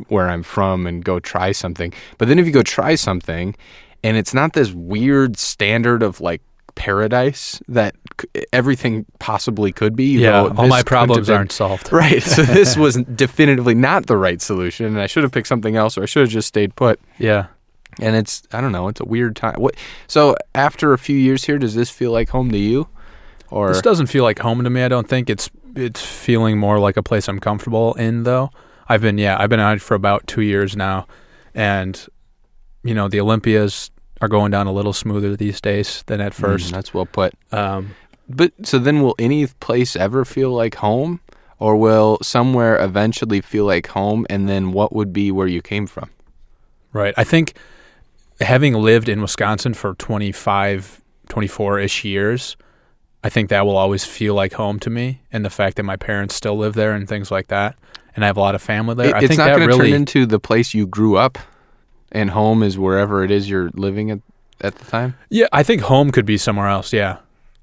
where 0.07 0.29
I'm 0.29 0.43
from 0.43 0.85
and 0.87 1.03
go 1.03 1.19
try 1.19 1.51
something? 1.51 1.93
But 2.17 2.27
then 2.27 2.39
if 2.39 2.45
you 2.45 2.51
go 2.51 2.63
try 2.63 2.95
something 2.95 3.55
and 4.03 4.17
it's 4.17 4.33
not 4.33 4.53
this 4.53 4.71
weird 4.71 5.37
standard 5.37 6.03
of 6.03 6.21
like 6.21 6.41
paradise 6.75 7.61
that 7.67 7.93
everything 8.53 9.05
possibly 9.19 9.71
could 9.71 9.95
be. 9.95 10.05
you 10.05 10.19
Yeah, 10.21 10.47
go, 10.49 10.53
all 10.55 10.67
my 10.67 10.81
problems 10.83 11.27
been- 11.27 11.35
aren't 11.35 11.51
solved. 11.51 11.89
Right. 11.91 12.23
So 12.23 12.43
this 12.43 12.77
was 12.77 12.95
definitively 13.15 13.75
not 13.75 14.05
the 14.07 14.15
right 14.17 14.41
solution. 14.41 14.85
And 14.85 14.99
I 14.99 15.07
should 15.07 15.23
have 15.23 15.31
picked 15.31 15.47
something 15.47 15.75
else 15.75 15.97
or 15.97 16.03
I 16.03 16.05
should 16.05 16.21
have 16.21 16.29
just 16.29 16.47
stayed 16.47 16.75
put. 16.75 16.99
Yeah. 17.17 17.47
And 17.99 18.15
it's, 18.15 18.43
I 18.53 18.61
don't 18.61 18.71
know, 18.71 18.87
it's 18.87 19.01
a 19.01 19.05
weird 19.05 19.35
time. 19.35 19.55
What? 19.59 19.75
So 20.07 20.37
after 20.55 20.93
a 20.93 20.97
few 20.97 21.17
years 21.17 21.43
here, 21.43 21.57
does 21.57 21.75
this 21.75 21.89
feel 21.89 22.11
like 22.11 22.29
home 22.29 22.49
to 22.51 22.57
you? 22.57 22.87
Or 23.51 23.69
This 23.69 23.81
doesn't 23.81 24.07
feel 24.07 24.23
like 24.23 24.39
home 24.39 24.63
to 24.63 24.69
me. 24.69 24.83
I 24.83 24.87
don't 24.87 25.07
think 25.09 25.29
it's 25.29 25.49
it's 25.75 26.03
feeling 26.05 26.57
more 26.57 26.79
like 26.79 26.97
a 26.97 27.03
place 27.03 27.27
I'm 27.27 27.39
comfortable 27.39 27.93
in 27.95 28.23
though. 28.23 28.51
I've 28.89 29.01
been 29.01 29.17
yeah, 29.17 29.37
I've 29.39 29.49
been 29.49 29.59
out 29.59 29.79
for 29.81 29.93
about 29.95 30.27
2 30.27 30.41
years 30.41 30.75
now 30.75 31.07
and 31.53 32.07
you 32.83 32.93
know, 32.93 33.07
the 33.07 33.19
Olympias 33.19 33.91
are 34.21 34.27
going 34.27 34.51
down 34.51 34.67
a 34.67 34.71
little 34.71 34.93
smoother 34.93 35.35
these 35.35 35.61
days 35.61 36.03
than 36.07 36.19
at 36.21 36.31
Mm, 36.33 36.35
first. 36.35 36.71
that's 36.71 36.93
well 36.93 37.05
put. 37.05 37.33
Um, 37.51 37.95
But 38.27 38.53
so 38.63 38.79
then, 38.79 39.01
will 39.01 39.15
any 39.19 39.47
place 39.47 39.95
ever 39.95 40.23
feel 40.25 40.51
like 40.51 40.75
home, 40.75 41.19
or 41.57 41.75
will 41.75 42.17
somewhere 42.21 42.77
eventually 42.81 43.41
feel 43.41 43.65
like 43.65 43.87
home? 43.87 44.25
And 44.29 44.47
then, 44.47 44.71
what 44.71 44.93
would 44.93 45.11
be 45.13 45.31
where 45.31 45.47
you 45.47 45.61
came 45.61 45.87
from? 45.87 46.09
right. 46.93 47.13
I 47.17 47.23
think 47.23 47.53
having 48.39 48.73
lived 48.75 49.09
in 49.09 49.21
Wisconsin 49.21 49.73
for 49.73 49.93
25 49.95 51.01
24ish 51.29 52.03
years, 52.03 52.55
I 53.23 53.29
think 53.29 53.49
that 53.49 53.65
will 53.65 53.77
always 53.77 54.05
feel 54.05 54.33
like 54.35 54.53
home 54.53 54.79
to 54.79 54.89
me 54.89 55.21
and 55.31 55.43
the 55.45 55.49
fact 55.49 55.75
that 55.77 55.83
my 55.83 55.95
parents 55.97 56.35
still 56.35 56.57
live 56.57 56.73
there 56.73 56.93
and 56.93 57.07
things 57.07 57.29
like 57.31 57.47
that 57.47 57.75
and 58.15 58.23
I 58.23 58.27
have 58.27 58.37
a 58.37 58.41
lot 58.41 58.55
of 58.55 58.61
family 58.61 58.95
there. 58.95 59.07
It- 59.09 59.15
I 59.15 59.19
it's 59.19 59.27
think 59.27 59.37
not 59.37 59.45
that 59.45 59.57
going 59.57 59.69
to 59.69 59.75
really 59.77 59.89
turn 59.91 59.95
into 60.01 60.25
the 60.25 60.39
place 60.39 60.73
you 60.73 60.85
grew 60.87 61.15
up, 61.17 61.37
and 62.11 62.29
home 62.31 62.63
is 62.63 62.77
wherever 62.77 63.23
it 63.23 63.31
is 63.31 63.49
you're 63.49 63.69
living 63.73 64.11
at 64.11 64.19
at 64.61 64.75
the 64.75 64.85
time. 64.85 65.15
Yeah, 65.29 65.47
I 65.53 65.63
think 65.63 65.81
home 65.83 66.11
could 66.11 66.25
be 66.25 66.37
somewhere 66.37 66.67
else. 66.67 66.91
Yeah, 66.91 67.17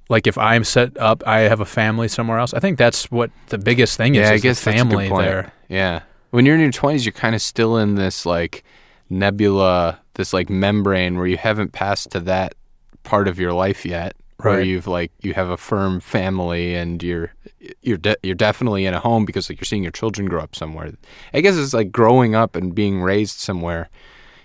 like 0.09 0.27
if 0.27 0.39
I'm 0.39 0.65
set 0.65 0.97
up, 0.99 1.23
I 1.27 1.41
have 1.41 1.61
a 1.61 1.65
family 1.67 2.09
somewhere 2.09 2.39
else. 2.39 2.55
I 2.55 2.59
think 2.61 2.79
that's 2.79 3.11
what 3.11 3.31
the 3.49 3.59
biggest 3.59 3.97
thing 3.97 4.15
is. 4.15 4.21
yeah, 4.21 4.31
I 4.31 4.35
is 4.35 4.43
the 4.43 4.49
guess 4.49 4.65
good 4.65 4.75
family 4.75 5.09
there. 5.11 5.53
Yeah, 5.69 6.03
when 6.31 6.47
you're 6.47 6.55
in 6.55 6.61
your 6.63 6.71
twenties, 6.73 7.05
you're 7.05 7.13
kind 7.13 7.35
of 7.35 7.43
still 7.43 7.77
in 7.77 7.97
this 7.97 8.25
like 8.25 8.65
nebula, 9.11 9.99
this 10.15 10.33
like 10.33 10.51
membrane 10.51 11.17
where 11.17 11.27
you 11.27 11.37
haven't 11.37 11.73
passed 11.73 12.11
to 12.11 12.21
that 12.21 12.55
part 13.03 13.29
of 13.29 13.39
your 13.39 13.53
life 13.53 13.85
yet. 13.87 14.15
Where 14.43 14.59
Right. 14.59 14.67
you've 14.67 14.87
like 14.87 15.13
you 15.23 15.33
have 15.33 15.49
a 15.49 15.57
firm 15.57 15.99
family 16.01 16.75
and 16.75 17.03
you're 17.03 17.33
you're 17.81 17.97
de- 17.97 18.19
you're 18.23 18.35
definitely 18.35 18.85
in 18.85 18.93
a 18.93 19.01
home 19.01 19.25
because 19.25 19.49
like 19.49 19.59
you're 19.59 19.65
seeing 19.65 19.83
your 19.83 19.93
children 19.93 20.29
grow 20.29 20.43
up 20.43 20.55
somewhere. 20.55 20.93
I 21.33 21.41
guess 21.41 21.57
it's 21.57 21.73
like 21.73 21.91
growing 21.91 22.35
up 22.35 22.55
and 22.55 22.75
being 22.75 23.01
raised 23.01 23.39
somewhere. 23.41 23.89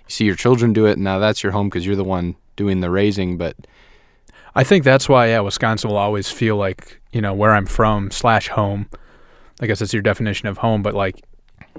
You 0.08 0.12
see 0.12 0.26
your 0.26 0.36
children 0.36 0.72
do 0.72 0.86
it, 0.86 0.94
and 0.94 1.04
now 1.04 1.20
that's 1.20 1.44
your 1.44 1.52
home 1.52 1.68
because 1.68 1.86
you're 1.86 1.98
the 1.98 2.06
one 2.06 2.36
doing 2.56 2.80
the 2.80 2.90
raising. 2.90 3.38
But 3.38 3.58
I 4.56 4.64
think 4.64 4.84
that's 4.86 5.10
why 5.10 5.28
yeah, 5.28 5.42
Wisconsin 5.42 5.90
will 5.90 5.98
always 5.98 6.30
feel 6.32 6.56
like 6.56 7.02
you 7.12 7.20
know 7.22 7.34
where 7.34 7.52
I'm 7.52 7.66
from 7.66 8.12
slash 8.12 8.48
home. 8.48 8.88
I 9.62 9.68
guess 9.68 9.80
that's 9.80 9.94
your 9.94 10.02
definition 10.02 10.48
of 10.48 10.58
home, 10.58 10.82
but 10.84 10.94
like 10.94 11.22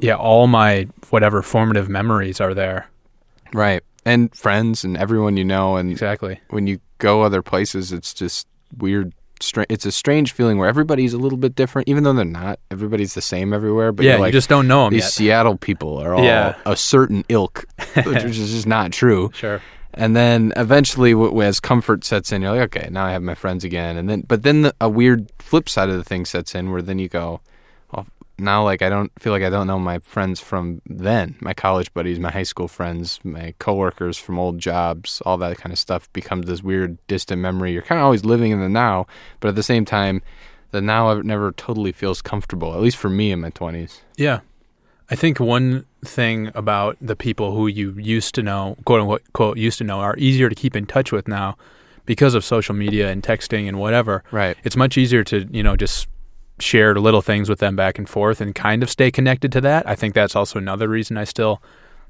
yeah, 0.00 0.16
all 0.16 0.47
my 0.49 0.87
whatever 1.11 1.40
formative 1.42 1.88
memories 1.88 2.40
are 2.42 2.52
there. 2.54 2.88
right, 3.54 3.83
and 4.04 4.35
friends 4.37 4.85
and 4.85 4.97
everyone 4.99 5.37
you 5.38 5.45
know, 5.45 5.76
and 5.76 5.90
Exactly. 5.90 6.40
when 6.50 6.66
you 6.66 6.78
go 7.03 7.23
other 7.23 7.43
places, 7.43 7.93
it's 7.93 8.15
just 8.15 8.47
weird. 8.79 9.13
Stra- 9.41 9.67
it's 9.69 9.85
a 9.85 9.91
strange 9.91 10.31
feeling 10.33 10.57
where 10.57 10.69
everybody's 10.69 11.13
a 11.13 11.19
little 11.19 11.37
bit 11.37 11.57
different, 11.57 11.89
even 11.89 12.05
though 12.05 12.13
they're 12.13 12.25
not. 12.25 12.61
Everybody's 12.71 13.15
the 13.15 13.21
same 13.21 13.53
everywhere. 13.53 13.91
But 13.91 14.07
yeah, 14.07 14.17
like, 14.17 14.29
you 14.33 14.39
just 14.39 14.49
don't 14.49 14.69
know 14.69 14.85
them 14.85 14.93
these 14.93 15.03
yet. 15.03 15.11
Seattle 15.13 15.57
people 15.57 15.99
are 15.99 16.15
all 16.15 16.23
Yeah. 16.25 16.55
a 16.65 16.77
certain 16.77 17.25
ilk, 17.29 17.65
which 18.07 18.23
is 18.25 18.37
just 18.53 18.67
not 18.69 18.93
true. 18.93 19.31
Sure. 19.35 19.61
And 19.95 20.15
then 20.17 20.53
eventually, 20.57 21.13
as 21.45 21.59
comfort 21.61 22.05
sets 22.05 22.31
in, 22.33 22.41
you're 22.41 22.53
like, 22.53 22.75
okay, 22.75 22.89
now 22.91 23.05
I 23.05 23.11
have 23.13 23.23
my 23.23 23.35
friends 23.35 23.65
again. 23.65 23.97
And 23.97 24.09
then, 24.09 24.21
but 24.27 24.45
then 24.45 24.63
the, 24.63 24.75
a 24.81 24.89
weird 24.89 25.31
flip 25.41 25.69
side 25.69 25.91
of 25.91 25.97
the 25.97 26.05
thing 26.05 26.25
sets 26.25 26.55
in, 26.55 26.71
where 26.71 26.81
then 26.81 26.99
you 27.01 27.09
go, 27.09 27.41
now 28.39 28.65
like 28.65 28.83
I 28.83 28.89
don't 28.89 29.12
feel 29.19 29.33
like 29.33 29.43
I 29.43 29.51
don't 29.51 29.67
know 29.67 29.79
my 29.79 29.99
friends 30.01 30.41
from 30.41 30.83
then, 30.87 31.37
my 31.41 31.55
college 31.55 31.93
buddies, 31.95 32.19
my 32.19 32.31
high 32.31 32.43
school 32.43 32.69
friends, 32.69 33.21
my 33.23 33.55
coworkers 33.59 34.19
from 34.19 34.39
old 34.39 34.59
jobs, 34.59 35.21
all 35.25 35.37
that 35.39 35.59
kind 35.59 35.73
of 35.73 35.79
stuff 35.79 36.12
becomes 36.12 36.47
this 36.47 36.62
weird 36.62 36.99
distant 37.07 37.41
memory. 37.41 37.73
You're 37.73 37.83
kind 37.83 38.01
of 38.01 38.05
always 38.05 38.25
living 38.25 38.53
in 38.53 38.61
the 38.61 38.69
now, 38.69 39.07
but 39.41 39.49
at 39.49 39.55
the 39.55 39.62
same 39.62 39.85
time, 39.85 40.23
the 40.71 40.81
now 40.81 41.21
never 41.21 41.53
totally 41.53 41.93
feels 41.93 42.23
comfortable. 42.23 42.75
At 42.75 42.81
least 42.81 42.97
for 42.97 43.11
me 43.11 43.31
in 43.31 43.41
my 43.41 43.51
20s. 43.51 44.01
Yeah. 44.17 44.41
I 45.11 45.15
think 45.15 45.39
one 45.39 45.85
thing 46.05 46.51
about 46.55 46.97
the 47.01 47.15
people 47.15 47.55
who 47.55 47.67
you 47.67 47.93
used 47.99 48.35
to 48.37 48.43
know, 48.43 48.77
quote 48.87 49.01
unquote, 49.01 49.23
quote, 49.35 49.59
used 49.59 49.79
to 49.79 49.85
know, 49.85 50.01
are 50.01 50.17
easier 50.17 50.49
to 50.49 50.55
keep 50.55 50.75
in 50.75 50.87
touch 50.87 51.12
with 51.12 51.29
now 51.29 51.57
because 52.07 52.35
of 52.35 52.45
social 52.45 52.75
media 52.75 53.11
and 53.11 53.23
texting 53.23 53.69
and 53.69 53.79
whatever. 53.79 54.25
Right. 54.33 54.57
It's 54.65 54.77
much 54.77 54.97
easier 54.97 55.23
to, 55.25 55.47
you 55.51 55.62
know, 55.62 55.77
just 55.77 56.09
share 56.59 56.95
little 56.95 57.23
things 57.23 57.49
with 57.49 57.59
them 57.59 57.77
back 57.77 57.99
and 57.99 58.09
forth 58.09 58.41
and 58.41 58.55
kind 58.55 58.83
of 58.83 58.91
stay 58.91 59.11
connected 59.11 59.51
to 59.53 59.61
that. 59.63 59.89
I 59.89 59.95
think 59.95 60.15
that's 60.15 60.37
also 60.37 60.59
another 60.59 60.89
reason 60.89 61.17
I 61.17 61.25
still 61.25 61.63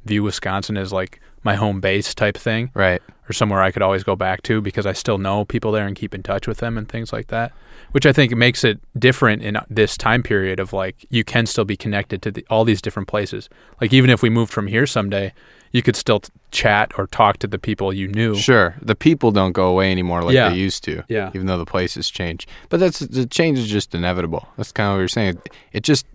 view 0.04 0.22
Wisconsin 0.22 0.76
as 0.76 0.92
like 0.92 1.20
my 1.44 1.54
home 1.54 1.80
base 1.80 2.14
type 2.14 2.36
thing 2.36 2.70
Right. 2.74 3.00
or 3.28 3.32
somewhere 3.32 3.62
I 3.62 3.70
could 3.70 3.82
always 3.82 4.04
go 4.04 4.16
back 4.16 4.42
to 4.44 4.60
because 4.60 4.86
I 4.86 4.92
still 4.92 5.18
know 5.18 5.44
people 5.44 5.72
there 5.72 5.86
and 5.86 5.96
keep 5.96 6.14
in 6.14 6.22
touch 6.22 6.46
with 6.46 6.58
them 6.58 6.76
and 6.76 6.88
things 6.88 7.12
like 7.12 7.28
that. 7.28 7.52
Which 7.92 8.06
I 8.06 8.12
think 8.12 8.34
makes 8.34 8.64
it 8.64 8.80
different 8.98 9.42
in 9.42 9.58
this 9.68 9.96
time 9.96 10.22
period 10.22 10.58
of 10.60 10.72
like 10.72 11.04
you 11.10 11.24
can 11.24 11.46
still 11.46 11.64
be 11.64 11.76
connected 11.76 12.22
to 12.22 12.30
the, 12.30 12.46
all 12.50 12.64
these 12.64 12.82
different 12.82 13.08
places. 13.08 13.48
Like 13.80 13.92
even 13.92 14.10
if 14.10 14.22
we 14.22 14.30
moved 14.30 14.52
from 14.52 14.66
here 14.66 14.86
someday, 14.86 15.32
you 15.72 15.82
could 15.82 15.96
still 15.96 16.20
t- 16.20 16.30
chat 16.50 16.92
or 16.98 17.06
talk 17.06 17.38
to 17.38 17.46
the 17.46 17.58
people 17.58 17.92
you 17.92 18.06
knew. 18.08 18.34
Sure. 18.36 18.74
The 18.82 18.94
people 18.94 19.30
don't 19.32 19.52
go 19.52 19.66
away 19.68 19.90
anymore 19.90 20.22
like 20.22 20.34
Yeah. 20.34 20.50
they 20.50 20.56
used 20.56 20.84
to. 20.84 21.02
Yeah. 21.08 21.30
Even 21.34 21.46
though 21.46 21.58
the 21.58 21.64
places 21.66 22.08
change. 22.10 22.46
But 22.68 22.78
that's 22.80 23.00
the 23.00 23.26
change 23.26 23.58
is 23.58 23.68
just 23.68 23.94
inevitable. 23.94 24.46
That's 24.56 24.70
kind 24.72 24.88
of 24.88 24.94
what 24.94 24.98
you're 25.00 25.08
saying. 25.08 25.38
It 25.72 25.82
just 25.82 26.06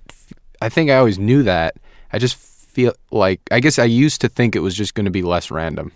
I 0.61 0.69
think 0.69 0.89
I 0.89 0.95
always 0.97 1.19
knew 1.19 1.43
that. 1.43 1.75
I 2.13 2.19
just 2.19 2.35
feel 2.37 2.93
like 3.11 3.41
I 3.51 3.59
guess 3.59 3.77
I 3.79 3.83
used 3.85 4.21
to 4.21 4.29
think 4.29 4.55
it 4.55 4.59
was 4.59 4.75
just 4.75 4.93
going 4.93 5.05
to 5.05 5.11
be 5.11 5.21
less 5.23 5.49
random. 5.51 5.91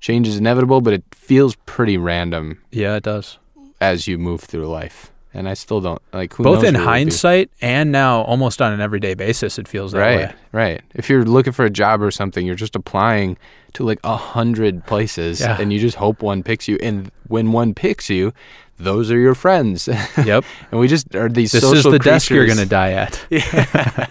Change 0.00 0.28
is 0.28 0.36
inevitable, 0.36 0.80
but 0.80 0.92
it 0.92 1.04
feels 1.14 1.56
pretty 1.66 1.96
random 1.98 2.58
Yeah, 2.70 2.96
it 2.96 3.02
does. 3.04 3.38
as 3.80 4.06
you 4.06 4.18
move 4.18 4.40
through 4.42 4.66
life. 4.68 5.10
And 5.38 5.48
I 5.48 5.54
still 5.54 5.80
don't 5.80 6.02
like 6.12 6.34
who 6.34 6.42
Both 6.42 6.58
in 6.58 6.62
where 6.64 6.72
we'll 6.72 6.80
be. 6.82 6.86
hindsight 6.86 7.50
and 7.62 7.92
now 7.92 8.22
almost 8.22 8.60
on 8.60 8.72
an 8.72 8.80
everyday 8.80 9.14
basis 9.14 9.56
it 9.58 9.68
feels 9.68 9.92
that 9.92 10.00
Right, 10.00 10.18
way. 10.18 10.34
right. 10.52 10.80
If 10.94 11.08
you're 11.08 11.24
looking 11.24 11.52
for 11.52 11.64
a 11.64 11.70
job 11.70 12.02
or 12.02 12.10
something, 12.10 12.44
you're 12.44 12.56
just 12.56 12.74
applying 12.74 13.36
to 13.74 13.84
like 13.84 14.00
a 14.02 14.16
hundred 14.16 14.84
places, 14.86 15.40
Yeah. 15.40 15.60
and 15.60 15.72
you 15.72 15.78
just 15.78 15.96
hope 15.96 16.22
one 16.22 16.42
picks 16.42 16.66
you. 16.66 16.76
And 16.82 17.10
when 17.28 17.52
one 17.52 17.72
picks 17.74 18.10
you, 18.10 18.32
those 18.78 19.10
are 19.12 19.18
your 19.18 19.34
friends. 19.34 19.88
Yep. 20.24 20.44
and 20.72 20.80
we 20.80 20.88
just 20.88 21.14
are 21.14 21.28
these. 21.28 21.52
this 21.52 21.62
is 21.62 21.84
the 21.84 21.98
desk 22.00 22.30
you're 22.30 22.46
going 22.46 22.58
to 22.58 22.66
die 22.66 22.92
at. 22.92 23.24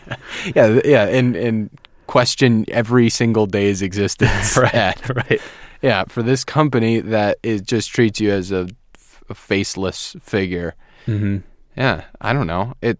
Yeah, 0.55 0.67
th- 0.67 0.86
yeah, 0.86 1.05
and 1.07 1.36
and 1.36 1.69
question 2.05 2.65
every 2.69 3.10
single 3.10 3.46
day's 3.48 3.81
existence. 3.81 4.57
at. 4.74 5.10
right. 5.15 5.41
Yeah, 5.81 6.05
for 6.07 6.24
this 6.24 6.43
company 6.43 7.00
that 7.01 7.38
it 7.43 7.65
just 7.65 7.89
treats 7.91 8.19
you 8.19 8.31
as 8.31 8.51
a, 8.51 8.67
a 9.29 9.34
faceless 9.36 10.15
figure. 10.22 10.75
Mhm. 11.08 11.44
Yeah, 11.76 12.04
I 12.22 12.34
don't 12.34 12.48
know. 12.48 12.74
It. 12.82 12.98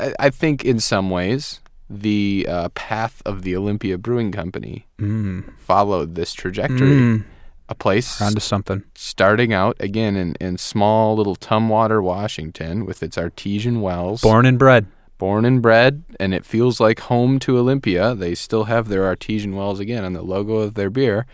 I- 0.00 0.14
I 0.18 0.30
think 0.30 0.64
in 0.64 0.78
some 0.80 1.10
ways 1.10 1.60
the 1.88 2.46
uh, 2.48 2.68
path 2.70 3.22
of 3.24 3.42
the 3.42 3.54
Olympia 3.56 3.96
Brewing 3.98 4.32
Company 4.32 4.86
Mm. 5.00 5.44
followed 5.58 6.14
this 6.16 6.32
trajectory. 6.32 6.90
Mm. 6.96 7.24
A 7.68 7.74
place 7.74 8.20
Onto 8.20 8.38
something. 8.40 8.82
starting 8.94 9.52
out 9.52 9.76
again 9.80 10.16
in, 10.16 10.34
in 10.40 10.56
small 10.58 11.16
little 11.16 11.34
Tumwater, 11.36 12.00
Washington, 12.02 12.84
with 12.86 13.02
its 13.02 13.16
artesian 13.18 13.80
wells. 13.80 14.20
Born 14.22 14.46
and 14.46 14.58
bred. 14.58 14.86
born 15.18 15.44
and 15.46 15.62
bred, 15.62 16.04
and 16.20 16.34
it 16.34 16.44
feels 16.44 16.78
like 16.78 17.00
home 17.00 17.38
to 17.40 17.56
Olympia. 17.58 18.14
They 18.14 18.34
still 18.34 18.64
have 18.64 18.88
their 18.88 19.04
artesian 19.06 19.56
wells 19.56 19.80
again 19.80 20.04
on 20.04 20.12
the 20.12 20.22
logo 20.22 20.56
of 20.56 20.74
their 20.74 20.90
beer, 20.90 21.26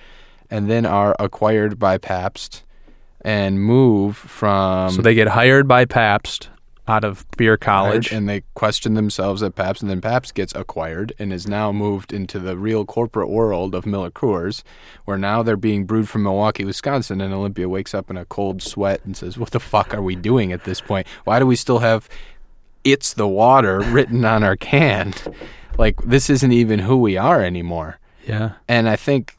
and 0.50 0.70
then 0.70 0.86
are 0.86 1.16
acquired 1.18 1.78
by 1.78 1.98
Pabst 1.98 2.62
and 3.22 3.60
move 3.60 4.16
from. 4.16 4.90
so 4.90 5.02
they 5.02 5.14
get 5.14 5.28
hired 5.28 5.66
by 5.66 5.84
Pabst 5.84 6.48
out 6.88 7.04
of 7.04 7.24
beer 7.36 7.56
college. 7.56 8.10
and 8.10 8.28
they 8.28 8.42
question 8.54 8.94
themselves 8.94 9.40
at 9.42 9.54
Pabst, 9.54 9.82
and 9.82 9.90
then 9.90 10.00
Pabst 10.00 10.34
gets 10.34 10.52
acquired 10.54 11.12
and 11.18 11.32
is 11.32 11.46
now 11.46 11.70
moved 11.70 12.12
into 12.12 12.40
the 12.40 12.56
real 12.58 12.84
corporate 12.84 13.28
world 13.28 13.74
of 13.74 13.86
Miller 13.86 14.10
Coors, 14.10 14.64
where 15.04 15.16
now 15.16 15.44
they're 15.44 15.56
being 15.56 15.84
brewed 15.84 16.08
from 16.08 16.24
Milwaukee, 16.24 16.64
Wisconsin, 16.64 17.20
and 17.20 17.32
Olympia 17.32 17.68
wakes 17.68 17.94
up 17.94 18.10
in 18.10 18.16
a 18.16 18.24
cold 18.24 18.62
sweat 18.62 19.00
and 19.04 19.16
says, 19.16 19.38
"What 19.38 19.50
the 19.52 19.60
fuck 19.60 19.94
are 19.94 20.02
we 20.02 20.16
doing 20.16 20.52
at 20.52 20.64
this 20.64 20.80
point? 20.80 21.06
Why 21.24 21.38
do 21.38 21.46
we 21.46 21.54
still 21.56 21.78
have 21.78 22.08
it's 22.82 23.14
the 23.14 23.28
water 23.28 23.78
written 23.86 24.24
on 24.24 24.42
our 24.42 24.56
can? 24.56 25.14
Like 25.78 26.02
this 26.02 26.28
isn't 26.28 26.52
even 26.52 26.80
who 26.80 26.96
we 26.96 27.16
are 27.16 27.42
anymore." 27.44 27.98
yeah. 28.26 28.52
And 28.68 28.88
I 28.88 28.96
think 28.96 29.36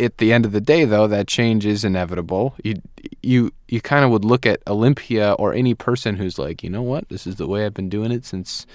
at 0.00 0.18
the 0.18 0.32
end 0.32 0.44
of 0.46 0.52
the 0.52 0.60
day, 0.60 0.84
though, 0.84 1.06
that 1.06 1.28
change 1.28 1.66
is 1.66 1.84
inevitable. 1.84 2.54
You 2.64 2.80
you 3.22 3.52
you 3.68 3.80
kind 3.80 4.04
of 4.04 4.10
would 4.10 4.24
look 4.24 4.46
at 4.46 4.60
Olympia 4.66 5.32
or 5.32 5.52
any 5.52 5.74
person 5.74 6.16
who's 6.16 6.38
like, 6.38 6.62
you 6.62 6.70
know 6.70 6.82
what, 6.82 7.08
this 7.08 7.26
is 7.26 7.36
the 7.36 7.46
way 7.46 7.64
I've 7.66 7.74
been 7.74 7.88
doing 7.88 8.10
it 8.10 8.24
since, 8.24 8.66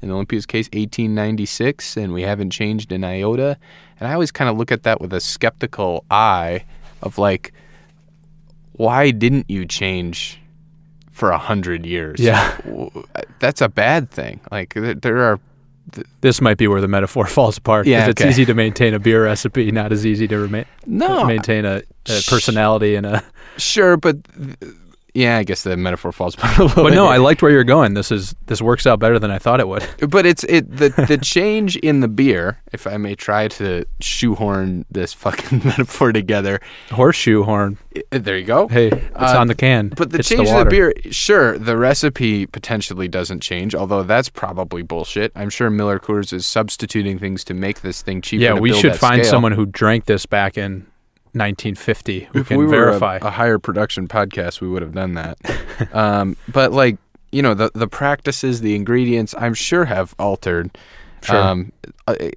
in 0.00 0.10
Olympia's 0.10 0.46
case, 0.46 0.66
1896, 0.66 1.96
and 1.96 2.12
we 2.12 2.22
haven't 2.22 2.50
changed 2.50 2.90
an 2.92 3.04
iota. 3.04 3.58
And 4.00 4.08
I 4.08 4.14
always 4.14 4.32
kind 4.32 4.50
of 4.50 4.56
look 4.56 4.72
at 4.72 4.82
that 4.82 5.00
with 5.00 5.12
a 5.12 5.20
skeptical 5.20 6.04
eye 6.10 6.64
of 7.02 7.18
like, 7.18 7.52
why 8.72 9.10
didn't 9.10 9.48
you 9.48 9.66
change 9.66 10.40
for 11.12 11.30
a 11.30 11.38
hundred 11.38 11.84
years? 11.86 12.18
Yeah. 12.18 12.56
That's 13.38 13.60
a 13.60 13.68
bad 13.68 14.10
thing. 14.10 14.40
Like 14.50 14.74
there, 14.74 14.94
there 14.94 15.38
are 15.98 16.02
This 16.20 16.40
might 16.40 16.58
be 16.58 16.66
where 16.68 16.80
the 16.80 16.88
metaphor 16.88 17.26
falls 17.38 17.58
apart. 17.58 17.84
'cause 17.84 17.90
Yeah, 17.90 18.08
it's 18.08 18.20
okay. 18.20 18.30
easy 18.30 18.44
to 18.46 18.54
maintain 18.54 18.94
a 18.94 18.98
beer 18.98 19.24
recipe, 19.24 19.70
not 19.70 19.92
as 19.92 20.04
easy 20.06 20.26
to 20.28 20.38
remain, 20.38 20.64
no 20.86 21.24
maintain 21.24 21.64
a, 21.64 21.82
a 22.08 22.20
personality 22.28 22.94
and 22.94 23.06
a. 23.06 23.22
Sure, 23.58 23.96
but 23.96 24.16
th- 24.34 24.74
yeah, 25.14 25.36
I 25.36 25.44
guess 25.44 25.62
the 25.62 25.76
metaphor 25.76 26.10
falls 26.12 26.34
apart 26.38 26.58
a 26.58 26.64
little 26.64 26.84
But 26.84 26.94
no. 26.94 27.06
I 27.06 27.18
liked 27.18 27.42
where 27.42 27.50
you're 27.50 27.64
going. 27.64 27.94
This 27.94 28.10
is 28.10 28.34
this 28.46 28.62
works 28.62 28.86
out 28.86 28.98
better 28.98 29.18
than 29.18 29.30
I 29.30 29.38
thought 29.38 29.60
it 29.60 29.68
would. 29.68 29.84
But 30.08 30.26
it's 30.26 30.44
it 30.44 30.74
the 30.76 30.88
the 31.08 31.18
change 31.18 31.76
in 31.76 32.00
the 32.00 32.08
beer, 32.08 32.60
if 32.72 32.86
I 32.86 32.96
may 32.96 33.14
try 33.14 33.48
to 33.48 33.84
shoehorn 34.00 34.84
this 34.90 35.12
fucking 35.12 35.62
metaphor 35.64 36.12
together. 36.12 36.60
Horseshoe 36.90 37.42
horn. 37.42 37.78
i- 37.96 38.18
There 38.18 38.38
you 38.38 38.44
go. 38.46 38.68
Hey, 38.68 38.86
it's 38.88 39.16
Uh, 39.16 39.36
on 39.38 39.48
the 39.48 39.54
can. 39.54 39.88
But 39.88 40.10
the 40.10 40.18
It's 40.20 40.28
change 40.28 40.48
in 40.48 40.56
the 40.58 40.64
beer, 40.64 40.92
sure, 41.10 41.58
the 41.58 41.76
recipe 41.76 42.46
potentially 42.46 43.08
doesn't 43.08 43.40
change, 43.40 43.74
although 43.74 44.02
that's 44.02 44.28
probably 44.28 44.82
bullshit. 44.82 45.32
I'm 45.34 45.50
sure 45.50 45.70
Miller 45.70 45.98
Coors 45.98 46.32
is 46.32 46.46
substituting 46.46 47.18
things 47.18 47.44
to 47.44 47.54
make 47.54 47.80
this 47.82 48.00
thing 48.02 48.20
cheaper. 48.22 48.42
Yeah, 48.44 48.54
we 48.54 48.72
should 48.72 48.96
find 48.96 49.22
scale. 49.22 49.30
someone 49.30 49.52
who 49.52 49.66
drank 49.66 50.06
this 50.06 50.26
back 50.26 50.56
in 50.56 50.86
1950 51.34 52.28
who 52.32 52.40
if 52.40 52.48
can 52.48 52.58
we 52.58 52.64
were 52.64 52.70
verify. 52.70 53.16
A, 53.16 53.26
a 53.26 53.30
higher 53.30 53.58
production 53.58 54.08
podcast, 54.08 54.60
we 54.60 54.68
would 54.68 54.82
have 54.82 54.92
done 54.92 55.14
that. 55.14 55.38
um, 55.92 56.36
but 56.48 56.72
like 56.72 56.98
you 57.32 57.40
know, 57.40 57.54
the 57.54 57.70
the 57.74 57.88
practices, 57.88 58.60
the 58.60 58.76
ingredients, 58.76 59.34
I'm 59.38 59.54
sure 59.54 59.86
have 59.86 60.14
altered. 60.18 60.76
Sure. 61.22 61.36
Um, 61.36 61.72
I, 62.06 62.32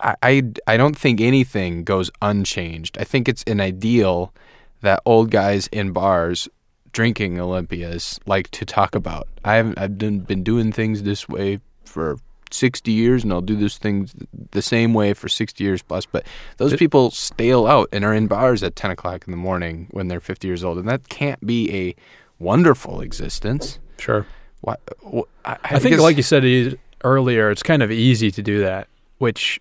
I 0.00 0.42
I 0.66 0.76
don't 0.76 0.96
think 0.96 1.20
anything 1.20 1.84
goes 1.84 2.10
unchanged. 2.22 2.96
I 2.98 3.04
think 3.04 3.28
it's 3.28 3.42
an 3.44 3.60
ideal 3.60 4.32
that 4.80 5.02
old 5.04 5.30
guys 5.30 5.66
in 5.68 5.92
bars 5.92 6.48
drinking 6.92 7.38
Olympias 7.38 8.18
like 8.26 8.50
to 8.52 8.64
talk 8.64 8.94
about. 8.94 9.28
I 9.44 9.56
haven't 9.56 9.78
I've 9.78 9.98
been, 9.98 10.20
been 10.20 10.42
doing 10.42 10.72
things 10.72 11.02
this 11.02 11.28
way 11.28 11.60
for 11.84 12.18
60 12.50 12.90
years 12.92 13.24
and 13.24 13.32
I'll 13.32 13.40
do 13.40 13.56
this 13.56 13.78
things 13.78 14.14
the 14.50 14.62
same 14.62 14.94
way 14.94 15.12
for 15.14 15.28
60 15.28 15.62
years 15.62 15.82
plus. 15.82 16.06
But 16.06 16.24
those 16.56 16.74
people 16.76 17.10
stale 17.10 17.66
out 17.66 17.88
and 17.92 18.04
are 18.04 18.14
in 18.14 18.26
bars 18.26 18.62
at 18.62 18.76
10 18.76 18.90
o'clock 18.90 19.24
in 19.26 19.30
the 19.30 19.36
morning 19.36 19.88
when 19.90 20.08
they're 20.08 20.20
50 20.20 20.46
years 20.46 20.64
old. 20.64 20.78
And 20.78 20.88
that 20.88 21.08
can't 21.08 21.44
be 21.46 21.72
a 21.74 21.94
wonderful 22.38 23.00
existence. 23.00 23.78
sure. 23.98 24.26
Why, 24.60 24.74
wh- 25.04 25.20
I, 25.44 25.56
I 25.62 25.78
think, 25.78 25.94
guess- 25.96 26.00
like 26.02 26.16
you 26.16 26.22
said 26.22 26.78
earlier, 27.04 27.50
it's 27.50 27.62
kind 27.62 27.82
of 27.82 27.90
easy 27.92 28.30
to 28.32 28.42
do 28.42 28.60
that, 28.60 28.88
which 29.18 29.60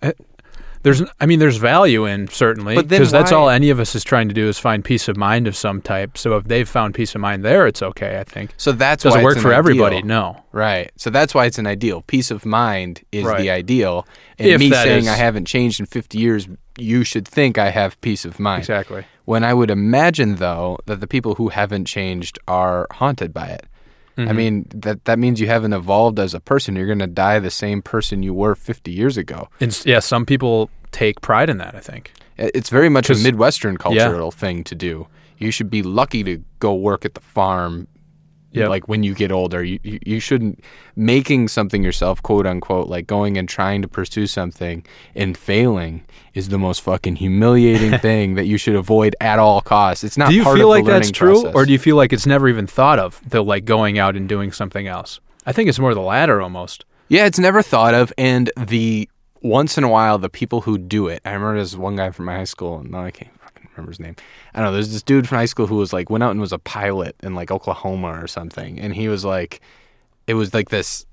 eh, 0.00 0.12
there's, 0.82 1.02
I 1.20 1.26
mean, 1.26 1.38
there's 1.38 1.56
value 1.56 2.04
in 2.06 2.28
certainly, 2.28 2.82
because 2.82 3.10
that's 3.10 3.32
all 3.32 3.48
any 3.48 3.70
of 3.70 3.78
us 3.80 3.94
is 3.94 4.04
trying 4.04 4.28
to 4.28 4.34
do 4.34 4.48
is 4.48 4.58
find 4.58 4.84
peace 4.84 5.08
of 5.08 5.16
mind 5.16 5.46
of 5.46 5.56
some 5.56 5.80
type. 5.80 6.18
So 6.18 6.36
if 6.36 6.44
they've 6.44 6.68
found 6.68 6.94
peace 6.94 7.14
of 7.14 7.20
mind 7.20 7.44
there, 7.44 7.66
it's 7.66 7.82
okay. 7.82 8.18
I 8.18 8.24
think 8.24 8.52
so 8.56 8.72
that's 8.72 9.04
doesn't 9.04 9.20
why 9.20 9.24
work 9.24 9.34
it's 9.34 9.42
for 9.42 9.52
an 9.52 9.58
everybody. 9.58 9.96
ideal. 9.98 10.06
No, 10.08 10.44
Right. 10.52 10.90
So 10.96 11.10
that's 11.10 11.34
why 11.34 11.46
it's 11.46 11.58
an 11.58 11.66
ideal. 11.66 12.02
Peace 12.02 12.30
of 12.30 12.44
mind 12.44 13.02
is 13.12 13.24
Right. 13.24 13.40
the 13.40 13.50
ideal. 13.50 14.06
And 14.38 14.48
If 14.48 14.58
me 14.60 14.70
saying 14.70 15.04
is- 15.04 15.08
I 15.08 15.14
haven't 15.16 15.46
changed 15.46 15.80
in 15.80 15.86
50 15.86 16.18
years, 16.18 16.48
you 16.78 17.04
should 17.04 17.26
think 17.28 17.58
I 17.58 17.70
have 17.70 18.00
peace 18.00 18.24
of 18.24 18.38
mind. 18.40 18.60
exactly. 18.60 19.04
When 19.24 19.44
I 19.44 19.54
would 19.54 19.70
imagine, 19.70 20.36
though, 20.36 20.78
that 20.86 21.00
the 21.00 21.06
people 21.06 21.36
who 21.36 21.48
haven't 21.50 21.84
changed 21.84 22.38
are 22.48 22.86
haunted 22.92 23.32
by 23.32 23.46
it. 23.46 23.66
Mm-hmm. 24.16 24.28
I 24.28 24.32
mean, 24.32 24.66
that, 24.74 25.04
that 25.06 25.18
means 25.18 25.40
you 25.40 25.46
haven't 25.46 25.72
evolved 25.72 26.18
as 26.18 26.34
a 26.34 26.40
person. 26.40 26.76
You're 26.76 26.86
going 26.86 26.98
to 26.98 27.06
die 27.06 27.38
the 27.38 27.50
same 27.50 27.82
person 27.82 28.22
you 28.22 28.34
were 28.34 28.54
50 28.54 28.90
years 28.90 29.16
ago. 29.16 29.48
And 29.60 29.80
yeah, 29.86 30.00
some 30.00 30.26
people 30.26 30.70
take 30.90 31.20
pride 31.20 31.48
in 31.48 31.58
that. 31.58 31.74
I 31.74 31.80
think. 31.80 32.12
It's 32.36 32.70
very 32.70 32.88
much 32.88 33.10
a 33.10 33.14
Midwestern 33.14 33.74
yeah. 33.74 33.78
cultural 33.78 34.30
thing 34.30 34.64
to 34.64 34.74
do. 34.74 35.06
You 35.38 35.50
should 35.50 35.70
be 35.70 35.82
lucky 35.82 36.22
to 36.24 36.42
go 36.58 36.74
work 36.74 37.04
at 37.04 37.14
the 37.14 37.20
farm 37.20 37.88
Yep. 38.54 38.68
like 38.68 38.88
when 38.88 39.02
you 39.02 39.14
get 39.14 39.32
older 39.32 39.64
you, 39.64 39.78
you 39.82 39.98
you 40.04 40.20
shouldn't 40.20 40.62
making 40.94 41.48
something 41.48 41.82
yourself 41.82 42.22
quote 42.22 42.46
unquote 42.46 42.88
like 42.88 43.06
going 43.06 43.38
and 43.38 43.48
trying 43.48 43.80
to 43.82 43.88
pursue 43.88 44.26
something 44.26 44.84
and 45.14 45.38
failing 45.38 46.04
is 46.34 46.48
the 46.50 46.58
most 46.58 46.82
fucking 46.82 47.16
humiliating 47.16 47.98
thing 48.00 48.34
that 48.34 48.44
you 48.44 48.58
should 48.58 48.74
avoid 48.76 49.16
at 49.20 49.38
all 49.38 49.60
costs 49.62 50.04
it's 50.04 50.18
not 50.18 50.28
do 50.28 50.36
you 50.36 50.44
feel 50.44 50.68
like 50.68 50.84
that's 50.84 51.10
true, 51.10 51.42
process. 51.42 51.54
or 51.54 51.66
do 51.66 51.72
you 51.72 51.78
feel 51.78 51.96
like 51.96 52.12
it's 52.12 52.26
never 52.26 52.48
even 52.48 52.66
thought 52.66 52.98
of? 52.98 53.20
The 53.28 53.42
like 53.42 53.64
going 53.64 53.98
out 53.98 54.16
and 54.16 54.28
doing 54.28 54.52
something 54.52 54.86
else. 54.86 55.20
I 55.46 55.52
think 55.52 55.68
it's 55.68 55.78
more 55.78 55.94
the 55.94 56.00
latter 56.00 56.40
almost. 56.40 56.84
Yeah, 57.08 57.26
it's 57.26 57.38
never 57.38 57.62
thought 57.62 57.94
of, 57.94 58.12
and 58.16 58.50
the 58.56 59.08
once 59.42 59.76
in 59.76 59.84
a 59.84 59.88
while 59.88 60.18
the 60.18 60.30
people 60.30 60.62
who 60.62 60.78
do 60.78 61.08
it. 61.08 61.20
I 61.24 61.32
remember 61.32 61.58
this 61.58 61.76
one 61.76 61.96
guy 61.96 62.10
from 62.10 62.26
my 62.26 62.36
high 62.36 62.44
school, 62.44 62.78
and 62.78 62.94
I 62.94 63.10
can't 63.10 63.30
remember 63.82 63.90
his 63.92 64.00
name. 64.00 64.16
I 64.54 64.58
don't 64.58 64.68
know. 64.68 64.72
There's 64.72 64.92
this 64.92 65.02
dude 65.02 65.28
from 65.28 65.38
high 65.38 65.44
school 65.46 65.66
who 65.66 65.76
was 65.76 65.92
like 65.92 66.10
went 66.10 66.22
out 66.24 66.30
and 66.30 66.40
was 66.40 66.52
a 66.52 66.58
pilot 66.58 67.16
in 67.22 67.34
like 67.34 67.50
Oklahoma 67.50 68.08
or 68.22 68.26
something, 68.26 68.78
and 68.80 68.94
he 68.94 69.08
was 69.08 69.24
like, 69.24 69.60
it 70.26 70.34
was 70.34 70.54
like 70.54 70.68
this. 70.70 71.04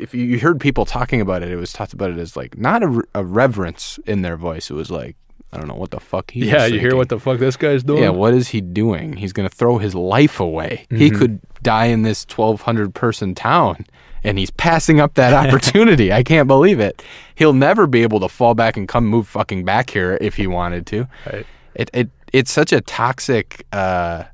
If 0.00 0.14
you, 0.14 0.24
you 0.24 0.38
heard 0.40 0.60
people 0.60 0.84
talking 0.84 1.20
about 1.20 1.42
it, 1.42 1.50
it 1.50 1.56
was 1.56 1.72
talked 1.72 1.92
about 1.92 2.10
it 2.10 2.18
as 2.18 2.36
like 2.36 2.56
not 2.56 2.82
a, 2.82 3.02
a 3.14 3.24
reverence 3.24 3.98
in 4.06 4.22
their 4.22 4.36
voice. 4.36 4.70
It 4.70 4.74
was 4.74 4.90
like 4.90 5.16
I 5.52 5.56
don't 5.58 5.66
know 5.66 5.74
what 5.74 5.90
the 5.92 6.00
fuck 6.00 6.30
he. 6.30 6.46
yeah, 6.46 6.66
you 6.66 6.78
hear 6.78 6.94
what 6.94 7.08
the 7.08 7.18
fuck 7.18 7.38
this 7.38 7.56
guy's 7.56 7.82
doing? 7.82 8.02
Yeah, 8.02 8.10
what 8.10 8.34
is 8.34 8.48
he 8.48 8.60
doing? 8.60 9.14
He's 9.14 9.32
going 9.32 9.48
to 9.48 9.54
throw 9.54 9.78
his 9.78 9.94
life 9.94 10.40
away. 10.40 10.84
He 10.90 11.10
Mhm. 11.10 11.18
could 11.18 11.40
die 11.62 11.86
in 11.86 12.02
this 12.02 12.26
1,200 12.26 12.94
person 12.94 13.34
town, 13.34 13.86
and 14.22 14.38
he's 14.38 14.50
passing 14.50 15.00
up 15.00 15.14
that 15.14 15.32
opportunity. 15.46 16.12
I 16.12 16.22
can't 16.22 16.46
believe 16.48 16.80
it. 16.80 17.02
He'll 17.34 17.54
never 17.54 17.86
be 17.86 18.02
able 18.02 18.20
to 18.20 18.28
fall 18.28 18.54
back 18.54 18.76
and 18.76 18.86
come 18.86 19.06
move 19.06 19.26
fucking 19.26 19.64
back 19.64 19.88
here 19.90 20.18
if 20.20 20.34
he 20.36 20.46
wanted 20.46 20.86
to. 20.88 21.08
Right. 21.32 21.46
It 21.74 21.90
it 21.92 22.10
it's 22.32 22.50
such 22.50 22.72
a 22.72 22.80
toxic 22.80 23.66
uh, 23.72 24.24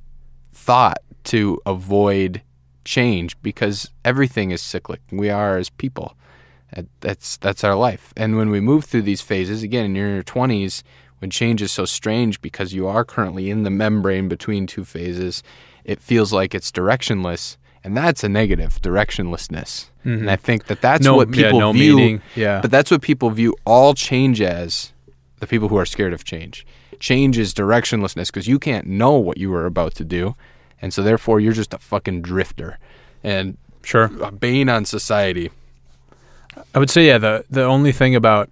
thought 0.53 0.99
to 1.25 1.61
avoid 1.67 2.43
change 2.85 3.41
because 3.43 3.91
everything 4.05 4.51
is 4.51 4.61
cyclic. 4.63 5.01
We 5.11 5.31
are 5.31 5.57
as 5.59 5.71
people. 5.71 6.17
That's 7.01 7.37
that's 7.37 7.63
our 7.63 7.77
life. 7.77 8.13
And 8.17 8.37
when 8.37 8.51
we 8.51 8.61
move 8.61 8.85
through 8.85 9.03
these 9.03 9.21
phases, 9.21 9.63
again, 9.63 9.85
in 9.85 9.95
your 9.95 10.23
twenties, 10.25 10.83
when 11.21 11.31
change 11.31 11.63
is 11.63 11.71
so 11.71 11.85
strange 11.85 12.41
because 12.43 12.73
you 12.75 12.89
are 12.89 13.05
currently 13.05 13.49
in 13.51 13.63
the 13.63 13.71
membrane 13.71 14.29
between 14.29 14.67
two 14.67 14.85
phases, 14.85 15.43
it 15.85 16.01
feels 16.01 16.33
like 16.33 16.53
it's 16.55 16.73
directionless, 16.73 17.57
and 17.85 17.97
that's 17.97 18.25
a 18.25 18.29
negative 18.29 18.83
directionlessness. 18.83 19.91
And 20.03 20.29
I 20.31 20.37
think 20.37 20.67
that 20.67 20.83
that's 20.83 21.01
Mm-hmm. 21.07 21.13
no, 21.13 21.17
what 21.17 21.31
people 21.31 21.53
yeah, 21.55 21.59
no 21.61 21.73
view. 21.73 21.97
meaning. 21.97 22.23
Yeah. 22.35 22.61
But 22.61 22.71
that's 22.73 22.91
what 22.91 23.01
people 23.03 23.31
view 23.31 23.55
all 23.65 23.95
change 23.95 24.41
as. 24.43 24.93
The 25.41 25.47
people 25.47 25.69
who 25.69 25.77
are 25.77 25.87
scared 25.87 26.13
of 26.13 26.25
change. 26.25 26.67
Change 27.01 27.39
is 27.39 27.55
directionlessness 27.55 28.27
because 28.27 28.47
you 28.47 28.59
can't 28.59 28.87
know 28.87 29.13
what 29.13 29.39
you 29.39 29.51
were 29.51 29.67
about 29.67 29.95
to 29.97 30.05
do, 30.05 30.37
and 30.81 30.93
so 30.93 31.03
therefore 31.03 31.41
you're 31.41 31.53
just 31.53 31.75
a 31.75 31.79
fucking 31.79 32.23
drifter 32.23 32.79
and 33.23 33.57
sure. 33.83 34.11
a 34.23 34.31
bane 34.31 34.69
on 34.69 34.85
society. 34.85 35.51
I 36.75 36.79
would 36.79 36.91
say 36.91 37.07
yeah. 37.07 37.19
The 37.19 37.45
the 37.51 37.65
only 37.65 37.93
thing 37.93 38.15
about 38.15 38.51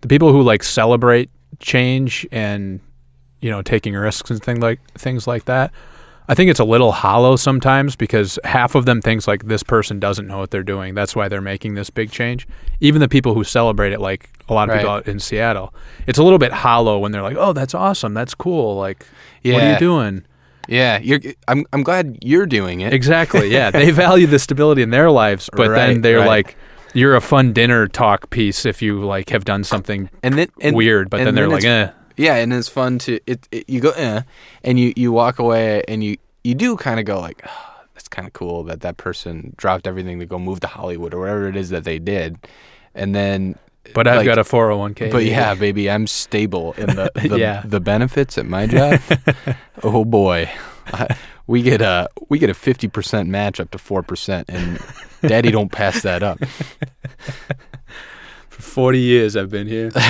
the 0.00 0.08
people 0.08 0.32
who 0.32 0.42
like 0.42 0.62
celebrate 0.62 1.30
change 1.58 2.26
and 2.30 2.80
you 3.40 3.50
know 3.50 3.62
taking 3.62 3.94
risks 3.94 4.30
and 4.30 4.42
thing 4.42 4.60
like 4.60 4.80
things 4.94 5.26
like 5.26 5.44
that. 5.46 5.72
I 6.28 6.34
think 6.34 6.50
it's 6.50 6.60
a 6.60 6.64
little 6.64 6.92
hollow 6.92 7.36
sometimes 7.36 7.94
because 7.94 8.38
half 8.44 8.74
of 8.74 8.84
them 8.84 9.00
thinks 9.00 9.28
like 9.28 9.46
this 9.46 9.62
person 9.62 10.00
doesn't 10.00 10.26
know 10.26 10.38
what 10.38 10.50
they're 10.50 10.62
doing. 10.62 10.94
That's 10.94 11.14
why 11.14 11.28
they're 11.28 11.40
making 11.40 11.74
this 11.74 11.90
big 11.90 12.10
change. 12.10 12.48
Even 12.80 13.00
the 13.00 13.08
people 13.08 13.34
who 13.34 13.44
celebrate 13.44 13.92
it, 13.92 14.00
like 14.00 14.30
a 14.48 14.54
lot 14.54 14.68
of 14.68 14.76
people 14.76 14.90
out 14.90 15.06
in 15.06 15.20
Seattle, 15.20 15.72
it's 16.06 16.18
a 16.18 16.22
little 16.22 16.38
bit 16.38 16.52
hollow 16.52 16.98
when 16.98 17.12
they're 17.12 17.22
like, 17.22 17.36
"Oh, 17.38 17.52
that's 17.52 17.74
awesome. 17.74 18.14
That's 18.14 18.34
cool. 18.34 18.76
Like, 18.76 19.06
what 19.44 19.62
are 19.62 19.72
you 19.72 19.78
doing?" 19.78 20.24
Yeah, 20.68 20.98
you're. 20.98 21.20
I'm. 21.46 21.64
I'm 21.72 21.82
glad 21.82 22.18
you're 22.22 22.46
doing 22.46 22.80
it. 22.80 22.92
Exactly. 22.92 23.50
Yeah, 23.56 23.70
they 23.70 23.90
value 23.92 24.26
the 24.26 24.38
stability 24.38 24.82
in 24.82 24.90
their 24.90 25.10
lives, 25.10 25.48
but 25.52 25.68
then 25.68 26.00
they're 26.00 26.18
right. 26.18 26.26
like, 26.26 26.56
"You're 26.92 27.14
a 27.14 27.20
fun 27.20 27.52
dinner 27.52 27.86
talk 27.86 28.30
piece 28.30 28.66
if 28.66 28.82
you 28.82 29.04
like 29.04 29.30
have 29.30 29.44
done 29.44 29.62
something 29.62 30.10
And 30.22 30.36
then 30.36 30.48
and, 30.60 30.74
weird." 30.74 31.08
But 31.08 31.20
and 31.20 31.28
then 31.28 31.34
they're 31.36 31.48
like, 31.48 31.64
"Eh." 31.64 31.90
Yeah, 32.16 32.36
and 32.36 32.52
it's 32.52 32.68
fun 32.68 32.98
to 33.00 33.20
it. 33.26 33.46
it 33.50 33.68
you 33.68 33.80
go, 33.80 33.90
eh, 33.90 34.22
and 34.64 34.78
you 34.78 34.92
you 34.96 35.12
walk 35.12 35.38
away, 35.38 35.82
and 35.88 36.02
you 36.02 36.16
you 36.44 36.54
do 36.54 36.76
kind 36.76 36.98
of 37.00 37.06
go 37.06 37.20
like, 37.20 37.42
oh, 37.46 37.74
that's 37.94 38.08
kind 38.08 38.26
of 38.26 38.32
cool 38.32 38.62
that 38.64 38.80
that 38.80 38.96
person 38.96 39.52
dropped 39.56 39.86
everything 39.86 40.18
to 40.20 40.26
go 40.26 40.38
move 40.38 40.60
to 40.60 40.66
Hollywood 40.66 41.12
or 41.14 41.20
whatever 41.20 41.48
it 41.48 41.56
is 41.56 41.70
that 41.70 41.84
they 41.84 41.98
did, 41.98 42.38
and 42.94 43.14
then. 43.14 43.58
But 43.94 44.08
I've 44.08 44.16
like, 44.16 44.26
got 44.26 44.38
a 44.38 44.42
401k. 44.42 45.12
But 45.12 45.24
yeah, 45.26 45.54
baby, 45.54 45.88
I'm 45.88 46.08
stable 46.08 46.72
in 46.72 46.86
the 46.96 47.10
the, 47.28 47.38
Yeah. 47.38 47.62
the 47.64 47.78
benefits 47.78 48.36
at 48.36 48.44
my 48.44 48.66
job. 48.66 49.00
oh 49.84 50.04
boy, 50.04 50.50
I, 50.86 51.16
we 51.46 51.62
get 51.62 51.80
a 51.80 52.08
we 52.28 52.40
get 52.40 52.50
a 52.50 52.54
fifty 52.54 52.88
percent 52.88 53.28
match 53.28 53.60
up 53.60 53.70
to 53.70 53.78
four 53.78 54.02
percent, 54.02 54.48
and 54.50 54.80
Daddy 55.22 55.50
don't 55.52 55.70
pass 55.70 56.02
that 56.02 56.22
up. 56.24 56.40
for 58.76 58.92
40 58.92 58.98
years 58.98 59.36
I've 59.36 59.50
been 59.50 59.66
here. 59.66 59.90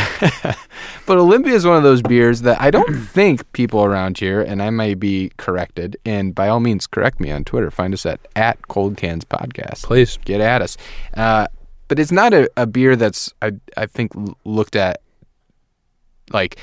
But 1.07 1.19
Olympia 1.19 1.55
is 1.55 1.65
one 1.65 1.77
of 1.77 1.85
those 1.85 2.03
beers 2.03 2.43
that 2.43 2.61
I 2.61 2.73
don't 2.73 2.93
think 3.15 3.53
people 3.53 3.85
around 3.85 4.19
here, 4.19 4.43
and 4.43 4.61
I 4.61 4.71
may 4.71 4.95
be 4.95 5.31
corrected, 5.37 5.97
and 6.05 6.35
by 6.35 6.49
all 6.49 6.59
means, 6.59 6.89
correct 6.89 7.21
me 7.21 7.31
on 7.31 7.45
Twitter. 7.45 7.71
Find 7.71 7.95
us 7.95 8.05
at 8.05 8.19
at 8.35 8.67
Cold 8.67 8.97
Cans 8.97 9.25
Podcast. 9.25 9.85
Please. 9.85 10.19
Get 10.25 10.41
at 10.41 10.63
us. 10.63 10.77
Uh, 11.15 11.47
but 11.87 12.01
it's 12.01 12.11
not 12.11 12.35
a, 12.35 12.51
a 12.57 12.67
beer 12.67 12.97
that's 12.97 13.33
I 13.41 13.53
I 13.77 13.87
think, 13.87 14.11
looked 14.45 14.75
at 14.75 15.01
like 16.33 16.59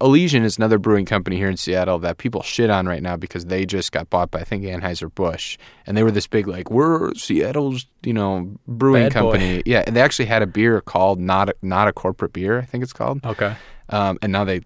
Elysian 0.00 0.44
is 0.44 0.56
another 0.58 0.78
brewing 0.78 1.04
company 1.06 1.36
here 1.36 1.48
in 1.48 1.56
Seattle 1.56 1.98
that 2.00 2.18
people 2.18 2.42
shit 2.42 2.70
on 2.70 2.86
right 2.86 3.02
now 3.02 3.16
because 3.16 3.46
they 3.46 3.64
just 3.66 3.92
got 3.92 4.08
bought 4.10 4.30
by 4.30 4.40
I 4.40 4.44
think 4.44 4.64
Anheuser 4.64 5.12
Busch, 5.14 5.56
and 5.86 5.96
they 5.96 6.02
were 6.02 6.10
this 6.10 6.26
big 6.26 6.46
like 6.46 6.70
we're 6.70 7.14
Seattle's 7.14 7.86
you 8.02 8.12
know 8.12 8.56
brewing 8.68 9.04
Bad 9.08 9.12
boy. 9.14 9.32
company. 9.32 9.62
Yeah, 9.66 9.84
and 9.86 9.94
they 9.96 10.00
actually 10.00 10.26
had 10.26 10.42
a 10.42 10.46
beer 10.46 10.80
called 10.80 11.20
not 11.20 11.48
a, 11.50 11.54
not 11.62 11.88
a 11.88 11.92
corporate 11.92 12.32
beer. 12.32 12.58
I 12.58 12.64
think 12.64 12.82
it's 12.84 12.92
called 12.92 13.24
Okay. 13.24 13.54
um, 13.90 14.18
and 14.22 14.32
now 14.32 14.44
they 14.44 14.60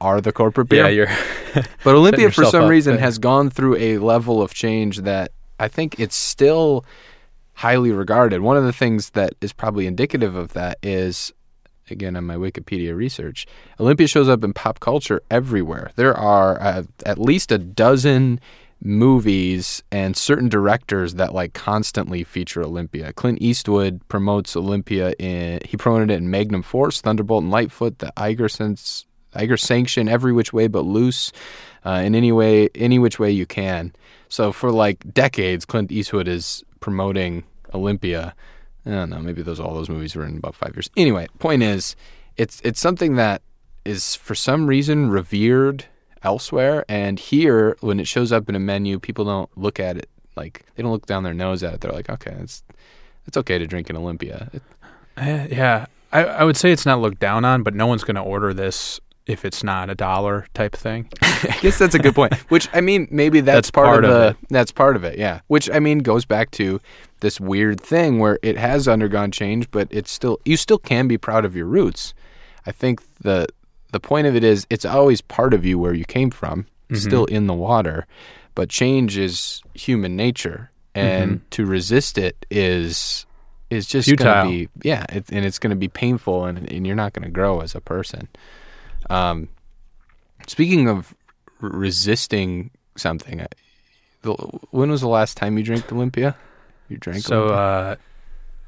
are 0.00 0.20
the 0.20 0.32
corporate 0.32 0.68
beer. 0.68 0.84
Yeah, 0.84 0.88
you're. 0.88 1.64
but 1.84 1.94
Olympia, 1.96 2.30
for 2.30 2.44
some 2.44 2.64
up 2.64 2.70
reason, 2.70 2.94
there. 2.94 3.00
has 3.04 3.18
gone 3.18 3.50
through 3.50 3.76
a 3.76 3.98
level 3.98 4.40
of 4.40 4.54
change 4.54 4.98
that 4.98 5.32
I 5.58 5.66
think 5.68 5.98
it's 5.98 6.14
still 6.16 6.84
highly 7.54 7.90
regarded. 7.92 8.40
One 8.40 8.56
of 8.56 8.64
the 8.64 8.72
things 8.72 9.10
that 9.10 9.32
is 9.40 9.52
probably 9.52 9.86
indicative 9.86 10.34
of 10.36 10.52
that 10.52 10.78
is, 10.82 11.32
again, 11.90 12.16
on 12.16 12.24
my 12.24 12.36
Wikipedia 12.36 12.94
research, 12.94 13.46
Olympia 13.78 14.06
shows 14.06 14.28
up 14.28 14.44
in 14.44 14.52
pop 14.52 14.80
culture 14.80 15.22
everywhere. 15.30 15.90
There 15.96 16.14
are 16.14 16.60
uh, 16.60 16.82
at 17.04 17.18
least 17.18 17.52
a 17.52 17.58
dozen 17.58 18.40
movies 18.84 19.82
and 19.90 20.16
certain 20.16 20.48
directors 20.48 21.14
that 21.14 21.32
like 21.32 21.54
constantly 21.54 22.22
feature 22.22 22.62
Olympia. 22.62 23.12
Clint 23.12 23.40
Eastwood 23.40 24.06
promotes 24.08 24.54
Olympia 24.56 25.14
in 25.18 25.60
he 25.64 25.76
promoted 25.76 26.10
it 26.10 26.18
in 26.18 26.30
Magnum 26.30 26.62
Force, 26.62 27.00
Thunderbolt 27.00 27.42
and 27.42 27.50
Lightfoot, 27.50 27.98
the 27.98 28.12
Eiger 28.16 28.48
Eiger 29.34 29.56
sanction, 29.56 30.08
every 30.08 30.32
which 30.32 30.52
way 30.52 30.68
but 30.68 30.84
loose, 30.84 31.32
uh, 31.84 32.02
in 32.04 32.14
any 32.14 32.30
way 32.30 32.68
any 32.74 32.98
which 32.98 33.18
way 33.18 33.30
you 33.30 33.46
can. 33.46 33.92
So 34.28 34.52
for 34.52 34.70
like 34.70 35.14
decades, 35.14 35.64
Clint 35.64 35.90
Eastwood 35.90 36.28
is 36.28 36.62
promoting 36.80 37.44
Olympia. 37.72 38.34
I 38.86 38.90
don't 38.90 39.10
know, 39.10 39.18
maybe 39.20 39.42
those 39.42 39.58
all 39.60 39.74
those 39.74 39.88
movies 39.88 40.14
were 40.14 40.24
in 40.26 40.36
about 40.36 40.54
five 40.54 40.74
years. 40.76 40.90
Anyway, 40.96 41.26
point 41.38 41.62
is, 41.62 41.96
it's 42.36 42.60
it's 42.64 42.80
something 42.80 43.16
that 43.16 43.42
is 43.84 44.14
for 44.14 44.34
some 44.34 44.66
reason 44.66 45.10
revered 45.10 45.86
elsewhere, 46.22 46.84
and 46.88 47.18
here 47.18 47.76
when 47.80 47.98
it 48.00 48.06
shows 48.08 48.32
up 48.32 48.48
in 48.48 48.54
a 48.54 48.60
menu, 48.60 48.98
people 48.98 49.24
don't 49.24 49.50
look 49.56 49.78
at 49.80 49.96
it 49.96 50.08
like 50.36 50.64
they 50.74 50.82
don't 50.82 50.92
look 50.92 51.06
down 51.06 51.22
their 51.22 51.34
nose 51.34 51.62
at 51.62 51.74
it. 51.74 51.80
They're 51.80 51.92
like, 51.92 52.10
okay, 52.10 52.36
it's 52.40 52.62
it's 53.26 53.36
okay 53.36 53.58
to 53.58 53.66
drink 53.66 53.88
in 53.90 53.96
Olympia. 53.96 54.50
It- 54.52 54.62
Eh, 55.16 55.46
yeah, 55.52 55.86
I, 56.12 56.24
I 56.24 56.42
would 56.44 56.56
say 56.56 56.72
it's 56.72 56.84
not 56.84 57.00
looked 57.00 57.20
down 57.20 57.44
on, 57.44 57.62
but 57.62 57.72
no 57.72 57.86
one's 57.86 58.02
going 58.02 58.16
to 58.16 58.20
order 58.20 58.52
this 58.52 58.98
if 59.26 59.44
it's 59.44 59.62
not 59.64 59.88
a 59.90 59.94
dollar 59.94 60.46
type 60.54 60.74
thing. 60.76 61.08
I 61.22 61.56
guess 61.62 61.78
that's 61.78 61.94
a 61.94 61.98
good 61.98 62.14
point. 62.14 62.34
Which 62.50 62.68
I 62.72 62.80
mean, 62.80 63.08
maybe 63.10 63.40
that's, 63.40 63.56
That's 63.56 63.70
part, 63.70 63.86
part 63.86 64.04
of 64.04 64.10
the. 64.10 64.26
it. 64.28 64.36
That's 64.50 64.72
part 64.72 64.96
of 64.96 65.04
it. 65.04 65.18
Yeah. 65.18 65.40
Which 65.46 65.70
I 65.70 65.78
mean 65.78 65.98
goes 66.00 66.24
back 66.24 66.50
to 66.52 66.80
this 67.20 67.40
weird 67.40 67.80
thing 67.80 68.18
where 68.18 68.38
it 68.42 68.56
has 68.58 68.86
undergone 68.88 69.30
change, 69.30 69.70
but 69.70 69.88
it's 69.90 70.10
still 70.10 70.40
you 70.44 70.56
still 70.56 70.78
can 70.78 71.08
be 71.08 71.16
proud 71.18 71.44
of 71.44 71.56
your 71.56 71.66
roots. 71.66 72.12
I 72.66 72.72
think 72.72 73.02
the 73.20 73.46
the 73.92 74.00
point 74.00 74.26
of 74.26 74.34
it 74.36 74.44
is 74.44 74.66
it's 74.70 74.84
always 74.84 75.20
part 75.20 75.54
of 75.54 75.64
you 75.64 75.78
where 75.78 75.94
you 75.94 76.04
came 76.04 76.30
from, 76.30 76.66
Mm-hmm. 76.90 76.96
still 76.96 77.24
in 77.24 77.46
the 77.46 77.54
water, 77.54 78.06
but 78.54 78.68
change 78.68 79.16
is 79.16 79.62
human 79.72 80.16
nature, 80.16 80.70
and 80.94 81.40
to 81.52 81.64
resist 81.64 82.18
it 82.18 82.44
is 82.50 83.24
is 83.70 83.86
just 83.86 84.06
going 84.06 84.18
Futile. 84.18 84.44
to 84.44 84.48
be 84.50 84.68
yeah, 84.82 85.04
it, 85.08 85.24
and 85.32 85.46
it's 85.46 85.58
going 85.58 85.70
to 85.70 85.76
be 85.76 85.88
painful, 85.88 86.44
and 86.44 86.70
and 86.70 86.86
you're 86.86 86.94
not 86.94 87.14
going 87.14 87.24
to 87.24 87.30
grow 87.30 87.60
as 87.60 87.74
a 87.74 87.80
person. 87.80 88.28
Um, 89.10 89.48
speaking 90.46 90.88
of 90.88 91.14
r- 91.62 91.68
resisting 91.70 92.70
something, 92.96 93.46
when 94.70 94.90
was 94.90 95.00
the 95.00 95.08
last 95.08 95.36
time 95.36 95.58
you 95.58 95.64
drank 95.64 95.90
Olympia? 95.92 96.36
You 96.88 96.96
drank 96.98 97.22
So 97.22 97.44
Olympia? 97.44 97.56
uh, 97.56 97.96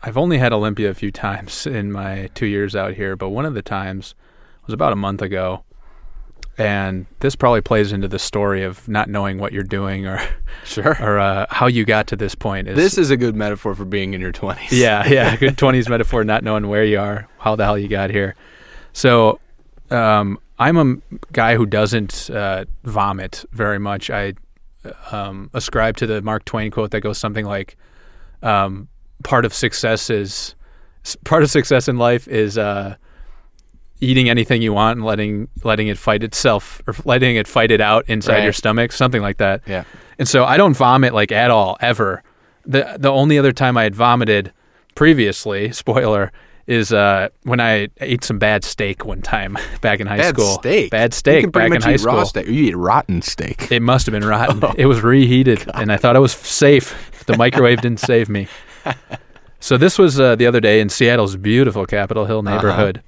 I've 0.02 0.16
only 0.16 0.38
had 0.38 0.52
Olympia 0.52 0.90
a 0.90 0.94
few 0.94 1.10
times 1.10 1.66
in 1.66 1.92
my 1.92 2.28
two 2.34 2.46
years 2.46 2.76
out 2.76 2.94
here, 2.94 3.16
but 3.16 3.30
one 3.30 3.46
of 3.46 3.54
the 3.54 3.62
times 3.62 4.14
was 4.66 4.72
about 4.74 4.92
a 4.92 4.96
month 4.96 5.22
ago, 5.22 5.62
and 6.58 7.06
this 7.20 7.36
probably 7.36 7.60
plays 7.60 7.92
into 7.92 8.08
the 8.08 8.18
story 8.18 8.62
of 8.64 8.86
not 8.88 9.08
knowing 9.10 9.38
what 9.38 9.52
you're 9.52 9.62
doing 9.62 10.06
or 10.06 10.20
Sure. 10.64 10.96
or 11.00 11.18
uh, 11.18 11.46
how 11.50 11.66
you 11.66 11.84
got 11.84 12.06
to 12.08 12.16
this 12.16 12.34
point. 12.34 12.66
Is, 12.68 12.76
This 12.76 12.98
is 12.98 13.10
a 13.10 13.16
good 13.16 13.36
metaphor 13.36 13.74
for 13.74 13.84
being 13.84 14.14
in 14.14 14.20
your 14.20 14.32
20s. 14.32 14.68
yeah, 14.72 15.06
yeah, 15.06 15.36
good 15.36 15.56
twenties 15.62 15.88
metaphor, 15.88 16.24
not 16.24 16.42
knowing 16.42 16.68
where 16.68 16.84
you 16.84 16.98
are, 16.98 17.28
how 17.38 17.56
the 17.56 17.64
hell 17.64 17.78
you 17.78 17.88
got 17.88 18.10
here. 18.10 18.34
So, 18.92 19.38
um, 19.90 20.38
I'm 20.58 20.76
a 20.76 20.96
guy 21.32 21.56
who 21.56 21.66
doesn't 21.66 22.30
uh, 22.30 22.64
vomit 22.84 23.44
very 23.52 23.78
much. 23.78 24.10
I 24.10 24.34
um, 25.10 25.50
ascribe 25.52 25.96
to 25.98 26.06
the 26.06 26.22
Mark 26.22 26.44
Twain 26.44 26.70
quote 26.70 26.90
that 26.92 27.00
goes 27.00 27.18
something 27.18 27.44
like, 27.44 27.76
um, 28.42 28.88
"Part 29.24 29.44
of 29.44 29.52
success 29.54 30.10
is 30.10 30.54
part 31.24 31.42
of 31.42 31.50
success 31.50 31.88
in 31.88 31.98
life 31.98 32.26
is 32.28 32.56
uh, 32.58 32.96
eating 34.00 34.28
anything 34.28 34.62
you 34.62 34.72
want 34.72 34.96
and 34.98 35.06
letting 35.06 35.48
letting 35.64 35.88
it 35.88 35.98
fight 35.98 36.22
itself 36.22 36.82
or 36.86 36.94
letting 37.04 37.36
it 37.36 37.46
fight 37.48 37.70
it 37.70 37.80
out 37.80 38.04
inside 38.08 38.34
Right. 38.34 38.44
your 38.44 38.52
stomach, 38.52 38.92
something 38.92 39.22
like 39.22 39.38
that." 39.38 39.62
Yeah. 39.66 39.84
And 40.18 40.26
so 40.26 40.44
I 40.44 40.56
don't 40.56 40.74
vomit 40.74 41.12
like 41.14 41.32
at 41.32 41.50
all 41.50 41.76
ever. 41.80 42.22
The 42.64 42.96
the 42.98 43.10
only 43.10 43.38
other 43.38 43.52
time 43.52 43.76
I 43.76 43.82
had 43.84 43.94
vomited 43.94 44.52
previously, 44.94 45.72
spoiler, 45.82 46.32
is 46.66 46.92
uh, 46.92 47.28
when 47.44 47.60
I 47.60 47.88
ate 48.00 48.24
some 48.24 48.38
bad 48.38 48.64
steak 48.64 49.04
one 49.04 49.22
time 49.22 49.56
back 49.80 50.00
in 50.00 50.06
high 50.06 50.16
Bad 50.16 50.34
school. 50.34 50.54
steak. 50.54 50.90
Bad 50.90 51.14
steak 51.14 51.52
back 51.52 51.72
in 51.72 51.80
high 51.80 51.96
school. 51.96 52.24
steak. 52.26 52.46
You 52.46 52.64
eat 52.70 52.76
rotten 52.76 53.22
steak. 53.22 53.70
It 53.70 53.80
must 53.82 54.06
have 54.06 54.12
been 54.12 54.24
rotten. 54.26 54.60
Oh. 54.64 54.74
It 54.76 54.86
was 54.86 55.02
reheated, 55.02 55.64
and 55.74 55.92
I 55.92 55.96
thought 55.96 56.16
it 56.16 56.20
was 56.20 56.32
safe. 56.32 57.24
The 57.26 57.36
microwave 57.36 57.80
didn't 57.82 58.00
save 58.00 58.28
me. 58.28 58.48
So 59.60 59.76
this 59.76 59.98
was 59.98 60.18
uh, 60.20 60.36
the 60.36 60.46
other 60.46 60.60
day 60.60 60.80
in 60.80 60.88
Seattle's 60.88 61.36
beautiful 61.36 61.86
Capitol 61.86 62.24
Hill 62.24 62.38
Uh-huh. 62.46 62.54
neighborhood, 62.56 63.02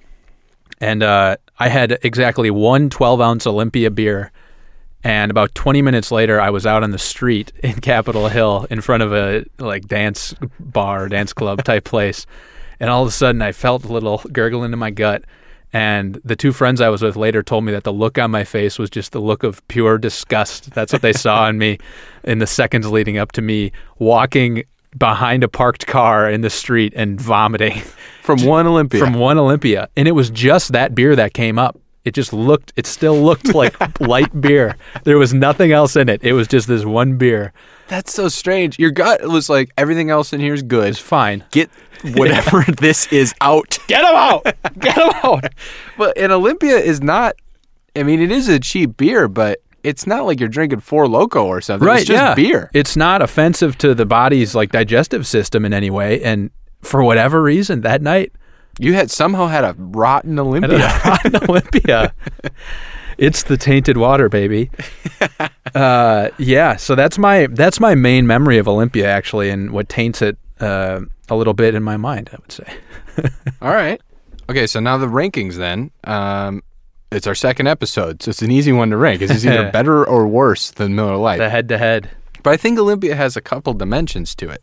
and 0.80 1.02
uh, 1.02 1.36
I 1.58 1.68
had 1.68 1.98
exactly 2.02 2.50
one 2.50 2.90
12 2.90 3.20
ounce 3.20 3.46
Olympia 3.46 3.90
beer. 3.90 4.30
And 5.04 5.30
about 5.30 5.54
20 5.54 5.80
minutes 5.80 6.10
later, 6.10 6.40
I 6.40 6.50
was 6.50 6.66
out 6.66 6.82
on 6.82 6.90
the 6.90 6.98
street 6.98 7.52
in 7.62 7.74
Capitol 7.74 8.26
Hill 8.28 8.66
in 8.68 8.80
front 8.80 9.04
of 9.04 9.12
a 9.12 9.44
like 9.60 9.86
dance 9.86 10.34
bar, 10.58 11.08
dance 11.08 11.32
club 11.32 11.62
type 11.62 11.84
place. 11.84 12.26
And 12.80 12.90
all 12.90 13.02
of 13.02 13.08
a 13.08 13.12
sudden, 13.12 13.42
I 13.42 13.52
felt 13.52 13.84
a 13.84 13.92
little 13.92 14.18
gurgling 14.32 14.72
in 14.72 14.78
my 14.78 14.90
gut. 14.90 15.24
And 15.72 16.20
the 16.24 16.36
two 16.36 16.52
friends 16.52 16.80
I 16.80 16.88
was 16.88 17.02
with 17.02 17.16
later 17.16 17.42
told 17.42 17.64
me 17.64 17.72
that 17.72 17.84
the 17.84 17.92
look 17.92 18.16
on 18.18 18.30
my 18.30 18.44
face 18.44 18.78
was 18.78 18.88
just 18.88 19.12
the 19.12 19.20
look 19.20 19.42
of 19.42 19.66
pure 19.68 19.98
disgust. 19.98 20.70
That's 20.72 20.92
what 20.92 21.02
they 21.02 21.12
saw 21.12 21.46
in 21.50 21.58
me 21.58 21.78
in 22.24 22.38
the 22.38 22.46
seconds 22.46 22.90
leading 22.90 23.18
up 23.18 23.32
to 23.32 23.42
me 23.42 23.72
walking 23.98 24.64
behind 24.96 25.44
a 25.44 25.48
parked 25.48 25.86
car 25.86 26.30
in 26.30 26.40
the 26.40 26.48
street 26.50 26.94
and 26.96 27.20
vomiting 27.20 27.82
From 28.22 28.44
one 28.44 28.66
Olympia. 28.66 29.00
from 29.00 29.14
one 29.14 29.38
Olympia. 29.38 29.88
And 29.96 30.06
it 30.08 30.12
was 30.12 30.28
just 30.30 30.72
that 30.72 30.94
beer 30.94 31.14
that 31.16 31.34
came 31.34 31.58
up. 31.58 31.78
It 32.04 32.12
just 32.14 32.32
looked, 32.32 32.72
it 32.76 32.86
still 32.86 33.20
looked 33.22 33.54
like 33.54 33.74
light 34.00 34.38
beer. 34.40 34.76
There 35.04 35.18
was 35.18 35.34
nothing 35.34 35.72
else 35.72 35.96
in 35.96 36.08
it. 36.08 36.22
It 36.22 36.32
was 36.32 36.48
just 36.48 36.68
this 36.68 36.84
one 36.84 37.16
beer. 37.18 37.52
That's 37.88 38.12
so 38.12 38.28
strange. 38.28 38.78
Your 38.78 38.90
gut 38.90 39.26
was 39.26 39.48
like, 39.48 39.70
everything 39.78 40.10
else 40.10 40.32
in 40.32 40.40
here 40.40 40.54
is 40.54 40.62
good. 40.62 40.88
It's 40.88 40.98
fine. 40.98 41.44
Get 41.50 41.70
whatever 42.14 42.62
this 42.78 43.10
is 43.12 43.34
out. 43.40 43.78
Get 43.88 44.00
him 44.04 44.14
out! 44.14 44.44
Get 44.78 44.96
him 44.96 45.10
out! 45.24 45.52
But 45.96 46.16
an 46.16 46.30
Olympia 46.30 46.76
is 46.76 47.00
not, 47.02 47.34
I 47.96 48.02
mean, 48.04 48.20
it 48.20 48.30
is 48.30 48.48
a 48.48 48.60
cheap 48.60 48.96
beer, 48.96 49.26
but 49.26 49.60
it's 49.82 50.06
not 50.06 50.26
like 50.26 50.38
you're 50.38 50.48
drinking 50.48 50.80
Four 50.80 51.08
Loco 51.08 51.44
or 51.46 51.60
something. 51.60 51.86
right, 51.88 52.00
It's 52.00 52.06
just 52.08 52.22
yeah. 52.22 52.34
beer. 52.34 52.70
It's 52.72 52.96
not 52.96 53.20
offensive 53.22 53.76
to 53.78 53.94
the 53.94 54.06
body's 54.06 54.54
like 54.54 54.70
digestive 54.70 55.26
system 55.26 55.64
in 55.64 55.72
any 55.72 55.90
way. 55.90 56.22
And 56.22 56.50
for 56.82 57.02
whatever 57.02 57.42
reason, 57.42 57.80
that 57.80 58.00
night, 58.02 58.32
You 58.78 58.94
had 58.94 59.10
somehow 59.10 59.46
had 59.48 59.64
a 59.64 59.74
rotten 59.76 60.38
Olympia. 60.38 60.88
an 61.24 61.34
Olympia. 61.48 62.14
It's 63.18 63.42
the 63.42 63.56
tainted 63.56 63.96
water, 63.96 64.28
baby. 64.28 64.70
Uh, 65.74 66.30
yeah, 66.38 66.76
so 66.76 66.94
that's 66.94 67.18
my 67.18 67.46
that's 67.48 67.78
my 67.78 67.94
main 67.94 68.26
memory 68.26 68.56
of 68.56 68.66
Olympia 68.66 69.06
actually, 69.06 69.50
and 69.50 69.70
what 69.70 69.86
taints 69.86 70.22
it 70.22 70.38
uh, 70.60 71.00
a 71.28 71.36
little 71.36 71.52
bit 71.52 71.74
in 71.74 71.82
my 71.82 71.98
mind. 71.98 72.30
I 72.32 72.36
would 72.40 72.50
say. 72.50 72.74
All 73.62 73.74
right. 73.74 74.00
Okay, 74.48 74.66
so 74.66 74.80
now 74.80 74.96
the 74.96 75.06
rankings 75.06 75.56
then. 75.56 75.90
Um, 76.04 76.62
it's 77.12 77.26
our 77.26 77.34
second 77.34 77.66
episode, 77.66 78.22
so 78.22 78.30
it's 78.30 78.40
an 78.40 78.50
easy 78.50 78.72
one 78.72 78.90
to 78.90 78.96
rank. 78.96 79.20
Is 79.20 79.28
this 79.28 79.44
either 79.44 79.70
better 79.72 80.06
or 80.06 80.26
worse 80.26 80.70
than 80.70 80.94
Miller 80.94 81.16
Lite? 81.16 81.38
The 81.38 81.50
head 81.50 81.68
to 81.68 81.78
head. 81.78 82.10
But 82.42 82.54
I 82.54 82.56
think 82.56 82.78
Olympia 82.78 83.14
has 83.14 83.36
a 83.36 83.42
couple 83.42 83.74
dimensions 83.74 84.34
to 84.36 84.48
it. 84.48 84.62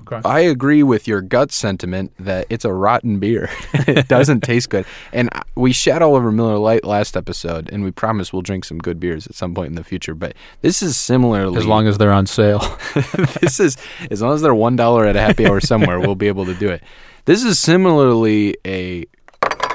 Okay. 0.00 0.20
I 0.28 0.40
agree 0.40 0.82
with 0.82 1.06
your 1.06 1.20
gut 1.20 1.52
sentiment 1.52 2.12
that 2.18 2.46
it's 2.50 2.64
a 2.64 2.72
rotten 2.72 3.20
beer. 3.20 3.48
it 3.74 4.08
doesn't 4.08 4.40
taste 4.40 4.68
good. 4.68 4.84
And 5.12 5.30
we 5.54 5.72
shat 5.72 6.02
all 6.02 6.16
over 6.16 6.32
Miller 6.32 6.58
Lite 6.58 6.84
last 6.84 7.16
episode, 7.16 7.70
and 7.70 7.84
we 7.84 7.92
promise 7.92 8.32
we'll 8.32 8.42
drink 8.42 8.64
some 8.64 8.78
good 8.78 8.98
beers 8.98 9.26
at 9.26 9.34
some 9.34 9.54
point 9.54 9.68
in 9.68 9.74
the 9.76 9.84
future. 9.84 10.14
But 10.14 10.34
this 10.60 10.82
is 10.82 10.96
similarly 10.96 11.56
As 11.56 11.66
long 11.66 11.86
as 11.86 11.98
they're 11.98 12.12
on 12.12 12.26
sale. 12.26 12.78
this 13.40 13.60
is 13.60 13.76
as 14.10 14.22
long 14.22 14.34
as 14.34 14.42
they're 14.42 14.54
one 14.54 14.76
dollar 14.76 15.06
at 15.06 15.14
a 15.14 15.20
happy 15.20 15.46
hour 15.46 15.60
somewhere, 15.60 16.00
we'll 16.00 16.16
be 16.16 16.28
able 16.28 16.46
to 16.46 16.54
do 16.54 16.68
it. 16.68 16.82
This 17.24 17.44
is 17.44 17.58
similarly 17.58 18.56
a 18.66 19.06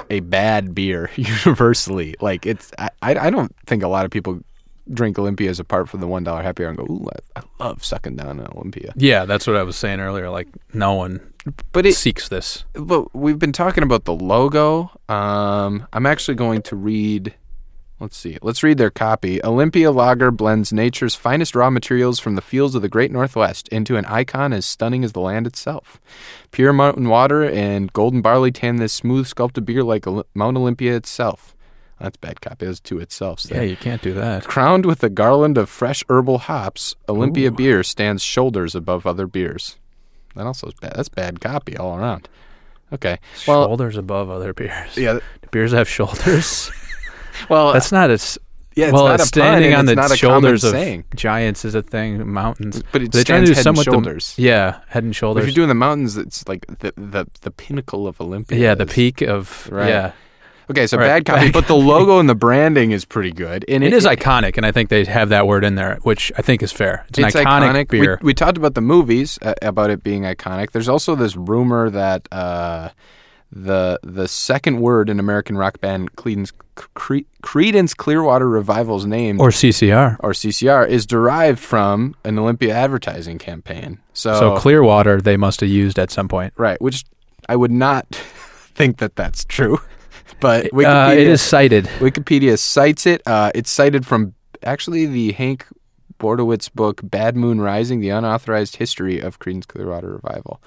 a 0.10 0.20
bad 0.22 0.76
beer 0.76 1.10
universally. 1.16 2.16
Like 2.20 2.46
it's 2.46 2.72
I 2.78 2.90
I 3.02 3.30
don't 3.30 3.56
think 3.66 3.84
a 3.84 3.88
lot 3.88 4.04
of 4.04 4.12
people 4.12 4.42
drink 4.94 5.18
Olympias 5.20 5.60
apart 5.60 5.90
from 5.90 6.00
the 6.00 6.08
one 6.08 6.24
dollar 6.24 6.42
happy 6.44 6.64
hour 6.64 6.70
and 6.70 6.78
go, 6.78 6.86
ooh, 6.86 7.08
I, 7.36 7.40
I 7.42 7.64
love 7.64 7.84
sucking 7.84 8.16
down 8.16 8.40
an 8.40 8.48
Olympia. 8.56 8.94
yeah, 8.96 9.26
that's 9.26 9.48
what 9.48 9.56
I 9.56 9.64
was 9.64 9.76
saying 9.76 10.00
earlier. 10.00 10.30
Like 10.30 10.48
no 10.74 10.94
one 10.94 11.34
But 11.72 11.86
it 11.86 11.96
seeks 11.96 12.30
this. 12.30 12.66
but 12.74 13.16
we've 13.16 13.40
been 13.40 13.54
talking 13.54 13.84
about 13.84 14.06
the 14.06 14.14
logo. 14.14 14.92
Um, 15.10 15.88
I'm 15.94 16.06
actually 16.06 16.36
going 16.36 16.62
to 16.64 16.76
read. 16.76 17.34
Let's 18.00 18.16
see. 18.16 18.38
Let's 18.44 18.62
read 18.62 18.78
their 18.78 18.92
copy. 18.92 19.44
Olympia 19.44 19.90
Lager 19.92 20.30
blends 20.30 20.72
nature's 20.72 21.16
finest 21.16 21.56
raw 21.56 21.72
materials 21.72 22.20
from 22.20 22.36
the 22.36 22.44
fields 22.44 22.76
of 22.76 22.84
the 22.84 22.90
Great 22.90 23.12
Northwest 23.12 23.68
into 23.70 23.98
an 23.98 24.06
icon 24.06 24.54
as 24.54 24.68
stunning 24.68 25.04
as 25.04 25.14
the 25.14 25.20
land 25.20 25.48
itself. 25.48 26.00
Pure 26.52 26.74
mountain 26.74 27.10
water 27.10 27.44
and 27.44 27.92
golden 27.94 28.22
barley 28.22 28.52
tan 28.52 28.76
this 28.76 28.94
smooth 28.94 29.26
sculpted 29.26 29.66
beer 29.66 29.84
like 29.84 30.06
Mount 30.36 30.58
Olympia 30.58 30.96
itself. 30.96 31.56
That's 32.00 32.18
bad 32.18 32.42
copy. 32.42 32.66
That's 32.68 32.80
to 32.82 33.00
itself. 33.00 33.44
Yeah, 33.50 33.62
you 33.62 33.76
can't 33.76 34.02
do 34.02 34.14
that. 34.14 34.46
Crowned 34.46 34.86
with 34.86 35.04
a 35.04 35.10
garland 35.10 35.58
of 35.58 35.70
fresh 35.70 36.04
herbal 36.10 36.38
hops, 36.40 36.96
Olympia 37.10 37.52
beer 37.52 37.82
stands 37.84 38.22
shoulders 38.22 38.76
above 38.76 39.08
other 39.08 39.26
beers. 39.28 39.78
That 40.36 40.46
also 40.46 40.68
is 40.68 40.74
bad. 40.76 40.94
That's 40.96 41.10
bad 41.10 41.42
copy 41.42 41.76
all 41.76 41.98
around. 41.98 42.30
Okay. 42.94 43.18
Well, 43.48 43.66
shoulders 43.68 43.98
above 43.98 44.30
other 44.30 44.54
beers. 44.54 44.96
yeah. 44.96 45.14
Do 45.14 45.22
beers 45.52 45.72
have 45.72 45.90
shoulders? 45.90 46.72
Well, 47.50 47.72
That's 47.74 47.92
not 47.92 48.10
as 48.10 48.40
yeah. 48.76 48.86
It's 48.86 48.94
well. 48.94 49.06
not 49.06 49.16
a 49.16 49.18
pun 49.20 49.26
standing 49.28 49.74
and 49.74 49.88
on 49.90 50.00
it's 50.00 50.10
the 50.10 50.18
shoulders 50.18 50.64
of 50.64 50.72
saying. 50.72 51.04
giants 51.16 51.66
is 51.66 51.76
a 51.76 51.84
thing. 51.84 52.28
Mountains, 52.28 52.82
But 52.92 53.04
it 53.04 53.12
They're 53.12 53.22
stands 53.22 53.50
head 53.50 53.58
and 53.58 53.64
somewhat 53.64 53.86
the- 53.86 53.92
shoulders. 53.92 54.34
yeah, 54.38 54.80
head 54.88 55.04
and 55.04 55.16
shoulders. 55.16 55.44
If 55.44 55.50
you're 55.50 55.56
doing 55.56 55.68
the 55.70 55.76
mountains, 55.76 56.18
it's 56.18 56.48
like 56.48 56.66
the 56.80 56.94
the, 56.98 57.28
the 57.42 57.52
pinnacle 57.52 58.08
of 58.08 58.20
Olympia. 58.20 58.58
yeah, 58.58 58.74
the 58.76 58.88
peak 58.88 59.22
of 59.22 59.70
Right. 59.72 59.88
yeah. 59.90 60.12
Okay, 60.70 60.86
so 60.88 60.98
Right, 60.98 61.06
bad 61.08 61.26
copy, 61.26 61.46
bad 61.46 61.54
but 61.54 61.68
the 61.68 61.76
logo 61.76 62.20
and 62.20 62.28
the 62.30 62.36
branding 62.36 62.92
is 62.92 63.06
pretty 63.06 63.32
good. 63.32 63.64
And 63.70 63.84
It 63.84 63.94
is 63.94 64.06
iconic, 64.06 64.58
and 64.58 64.66
I 64.66 64.72
think 64.72 64.90
they 64.90 65.06
have 65.06 65.30
that 65.30 65.48
word 65.48 65.64
in 65.64 65.76
there, 65.76 65.98
which 66.04 66.32
I 66.38 66.42
think 66.42 66.62
is 66.62 66.72
fair. 66.72 67.06
It's 67.10 67.18
an 67.20 67.26
iconic, 67.26 67.92
We- 67.92 68.02
beer. 68.02 68.20
We, 68.22 68.34
talked 68.34 68.58
about 68.58 68.74
the 68.76 68.82
movies 68.82 69.40
uh, 69.42 69.54
about 69.62 69.90
it 69.90 70.04
being 70.04 70.24
iconic. 70.24 70.72
There's 70.72 70.90
also 70.90 71.16
this 71.16 71.36
rumor 71.38 71.90
that 71.90 72.28
uh, 72.32 72.90
the 73.50 73.98
the 74.04 74.28
second 74.28 74.82
word 74.82 75.10
in 75.10 75.20
American 75.22 75.58
rock 75.58 75.80
band 75.80 76.16
Creedence, 76.18 76.52
Creedence 76.76 77.96
Clearwater 77.96 78.48
Revival's 78.50 79.06
name 79.06 79.40
or 79.40 79.50
CCR. 79.52 80.18
or 80.20 80.32
CCR 80.32 80.86
is 80.88 81.06
derived 81.06 81.60
from 81.60 82.14
an 82.26 82.38
Olympia 82.38 82.76
advertising 82.76 83.38
campaign. 83.38 84.00
So, 84.14 84.34
So 84.38 84.58
Clearwater 84.58 85.22
they 85.22 85.38
must 85.38 85.62
have 85.62 85.70
used 85.70 85.98
at 85.98 86.12
some 86.12 86.28
point. 86.28 86.54
right, 86.58 86.80
which 86.82 87.06
I 87.48 87.56
would 87.56 87.72
not 87.72 88.06
think 88.76 88.98
that 88.98 89.16
that's 89.16 89.46
true, 89.46 89.80
but 90.40 90.74
Uh, 90.74 91.12
it 91.12 91.28
is 91.28 91.42
cited. 91.42 91.86
Wikipedia 92.00 92.58
cites 92.58 93.06
it. 93.06 93.22
Uh, 93.26 93.52
it's 93.56 93.70
cited 93.72 94.06
from 94.06 94.34
actually 94.64 95.06
the 95.06 95.32
Hank 95.34 95.66
Bordowitz 96.20 96.72
book 96.74 97.02
"Bad 97.04 97.36
Moon 97.36 97.60
Rising: 97.62 98.00
The 98.02 98.10
Unauthorized 98.10 98.78
History 98.78 99.20
of 99.20 99.40
Creedence 99.40 99.68
Clearwater 99.68 100.14
Revival." 100.24 100.62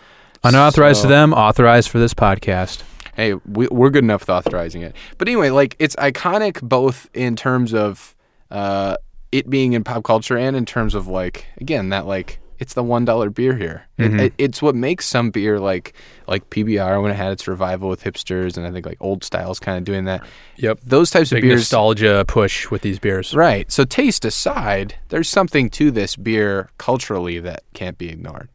Unauthorized 0.45 0.99
So- 1.03 1.09
to 1.09 1.09
them, 1.09 1.33
authorized 1.35 1.89
for 1.91 1.99
this 1.99 2.15
podcast. 2.15 2.83
Hey, 3.15 3.35
we, 3.35 3.67
we're 3.71 3.91
good 3.91 4.05
enough 4.05 4.23
with 4.23 4.31
authorizing 4.31 4.83
it. 4.83 4.95
But 5.19 5.29
anyway, 5.29 5.51
like 5.51 5.77
it's 5.79 5.95
iconic 5.97 6.63
both 6.63 7.11
in 7.13 7.37
terms 7.37 7.75
of 7.75 8.15
uh, 8.51 8.97
it 9.33 9.51
being 9.51 9.75
in 9.75 9.85
pop 9.85 10.03
culture 10.05 10.37
and 10.39 10.57
in 10.57 10.65
terms 10.65 10.95
of 10.95 11.07
like 11.07 11.47
again 11.61 11.91
that 11.91 12.07
like 12.07 12.39
it's 12.61 12.75
the 12.75 12.83
one 12.85 13.05
dollar 13.05 13.31
beer 13.31 13.57
here. 13.57 13.87
It- 13.99 14.11
Mhm. 14.13 14.21
It, 14.21 14.33
it's 14.39 14.63
what 14.63 14.75
makes 14.77 15.07
some 15.07 15.31
beer 15.31 15.59
like 15.59 15.93
like 16.29 16.49
PBR 16.51 17.03
when 17.03 17.11
it 17.11 17.15
had 17.17 17.33
its 17.33 17.49
revival 17.49 17.89
with 17.89 18.05
hipsters 18.05 18.57
and 18.57 18.65
I 18.67 18.71
think 18.71 18.87
like 18.87 18.99
Old 19.01 19.25
Styles 19.25 19.59
kind 19.59 19.79
of 19.79 19.85
doing 19.85 20.05
that. 20.05 20.23
Yep. 20.57 20.81
Those 20.85 21.11
types 21.11 21.31
Big 21.31 21.43
of 21.43 21.49
beers. 21.49 21.61
nostalgia 21.63 22.25
push 22.29 22.71
with 22.71 22.83
these 22.83 22.99
beers. 23.01 23.35
Right. 23.35 23.71
So 23.73 23.85
taste 23.85 24.25
aside, 24.25 24.95
there's 25.09 25.29
something 25.29 25.71
to 25.71 25.91
this 25.91 26.15
beer 26.15 26.69
culturally 26.79 27.41
that 27.41 27.65
can't 27.75 27.99
be 27.99 28.09
ignored. 28.11 28.49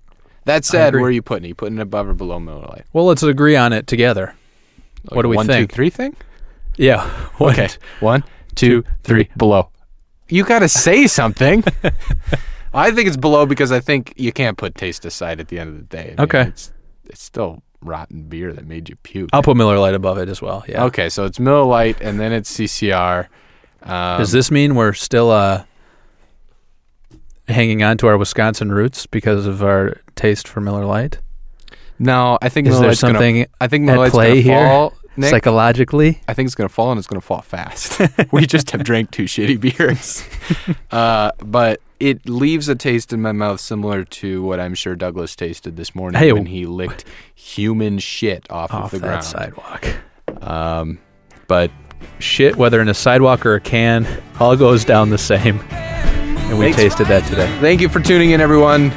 That 0.46 0.63
said, 0.63 0.94
where 0.94 1.06
are 1.06 1.12
you 1.12 1.24
putting 1.24 1.46
it? 1.46 1.48
You 1.50 1.56
putting 1.56 1.80
it 1.80 1.82
above 1.82 2.08
or 2.08 2.13
below 2.13 2.39
Miller 2.39 2.68
Lite? 2.68 2.86
Well, 2.94 3.06
let's 3.06 3.24
agree 3.24 3.56
on 3.56 3.74
it 3.74 3.88
together. 3.88 4.36
Like 5.06 5.15
What 5.15 5.24
do 5.24 5.30
we 5.30 5.36
one, 5.36 5.48
think? 5.48 5.72
two, 5.72 5.76
three 5.76 5.89
thing? 5.89 6.15
Yeah. 6.78 7.02
What? 7.38 7.58
Okay. 7.60 7.74
One, 8.00 8.24
two, 8.54 8.84
three, 9.04 9.30
below. 9.36 9.70
You 10.30 10.44
got 10.46 10.60
to 10.60 10.70
say 10.70 11.08
something. 11.08 11.63
I 12.76 12.92
think 12.92 13.08
it's 13.08 13.18
below 13.18 13.46
because 13.46 13.72
I 13.72 13.80
think 13.80 14.14
you 14.18 14.32
can't 14.32 14.58
put 14.58 14.76
taste 14.76 15.06
aside 15.06 15.40
at 15.40 15.48
the 15.48 15.58
end 15.60 15.70
of 15.70 15.76
the 15.78 15.84
day. 15.98 16.04
I 16.04 16.08
mean, 16.10 16.20
Okay. 16.20 16.42
It's, 16.44 16.72
it's 17.06 17.24
still 17.24 17.64
rotten 17.82 18.24
beer 18.24 18.52
that 18.54 18.66
made 18.66 18.90
you 18.90 18.96
puke. 18.98 19.30
I'll 19.34 19.44
put 19.44 19.56
Miller 19.58 19.78
Lite 19.80 19.94
above 19.96 20.18
it 20.18 20.28
as 20.30 20.42
well. 20.42 20.64
Yeah. 20.68 20.84
Okay, 20.86 21.08
so 21.10 21.26
it's 21.26 21.40
Miller 21.40 21.64
Lite 21.64 22.02
and 22.02 22.20
then 22.20 22.32
it's 22.34 22.52
CCR. 22.56 23.28
Um, 23.84 24.18
Does 24.20 24.32
this 24.32 24.50
mean 24.52 24.76
we're 24.76 24.94
still 24.94 25.30
uh, 25.32 25.64
hanging 27.48 27.84
on 27.84 27.98
to 28.00 28.08
our 28.08 28.18
Wisconsin 28.18 28.72
roots 28.72 29.06
because 29.06 29.46
of 29.46 29.64
our 29.64 29.98
taste 30.16 30.48
for 30.48 30.62
Miller 30.62 30.86
Lite? 30.86 31.20
no, 31.98 32.38
I 32.42 32.50
think 32.50 32.68
Is 32.68 32.72
Miller 32.72 32.82
there 32.82 32.90
Lite's 32.90 33.02
gonna- 33.02 33.14
something 33.14 33.46
I 33.62 33.68
think 33.68 33.84
at 33.84 33.86
Miller 33.94 33.98
Lite's 34.06 34.14
play 34.14 34.28
gonna 34.30 34.42
here? 34.42 34.68
fall. 34.68 34.94
Nick, 35.17 35.30
psychologically? 35.30 36.21
I 36.28 36.34
think 36.34 36.47
it's 36.47 36.56
gonna 36.56 36.69
fall 36.69 36.91
and 36.91 36.97
it's 36.97 37.08
gonna 37.08 37.21
fall 37.21 37.41
fast. 37.41 38.01
we 38.32 38.45
just 38.45 38.71
have 38.71 38.84
drank 38.84 39.12
two 39.12 39.23
shitty 39.25 39.60
beers, 39.60 40.23
uh, 40.91 41.32
but 41.39 41.82
it 41.99 42.28
leaves 42.28 42.67
a 42.69 42.75
taste 42.75 43.13
in 43.13 43.21
my 43.21 43.32
mouth 43.32 43.60
similar 43.60 44.04
to 44.04 44.43
what 44.43 44.60
I'm 44.60 44.73
sure 44.75 44.95
Douglas 44.95 45.36
tasted 45.36 45.78
this 45.78 45.95
morning 45.95 46.19
Hey, 46.19 46.34
when 46.34 46.45
he 46.45 46.65
licked 46.65 47.06
human 47.34 47.99
shit 47.99 48.45
off, 48.51 48.73
Off 48.73 48.86
of 48.93 48.99
the 49.01 49.08
ground. 49.08 49.23
sidewalk. 49.23 49.86
Um, 50.41 50.99
but 51.47 51.71
Shit, 52.19 52.56
whether 52.58 52.82
in 52.82 52.89
a 52.89 52.93
sidewalk 52.93 53.45
or 53.45 53.56
a 53.56 53.62
can, 53.62 54.06
all 54.39 54.56
goes 54.56 54.86
down 54.86 55.10
the 55.10 55.17
same. 55.17 55.60
And 55.71 56.60
we 56.60 56.65
Thanks. 56.65 56.78
tasted 56.78 57.08
that 57.08 57.28
today. 57.28 57.47
thank 57.60 57.82
you 57.82 57.89
for 57.89 57.99
tuning 57.99 58.32
in, 58.32 58.41
everyone. 58.41 58.91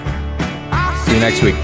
See 1.04 1.14
you 1.14 1.20
next 1.20 1.42
week. 1.42 1.54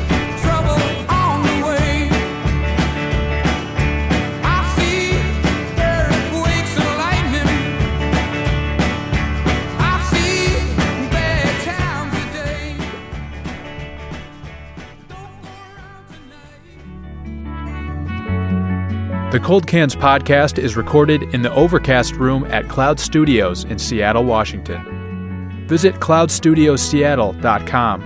The 19.34 19.40
Cold 19.40 19.66
Cans 19.66 19.96
podcast 19.96 20.60
is 20.60 20.76
recorded 20.76 21.24
in 21.34 21.42
the 21.42 21.52
Overcast 21.52 22.14
Room 22.14 22.44
at 22.52 22.68
Cloud 22.68 23.00
Studios 23.00 23.64
in 23.64 23.80
Seattle, 23.80 24.22
Washington. 24.22 25.66
Visit 25.66 25.96
cloudstudioseattle.com. 25.96 28.00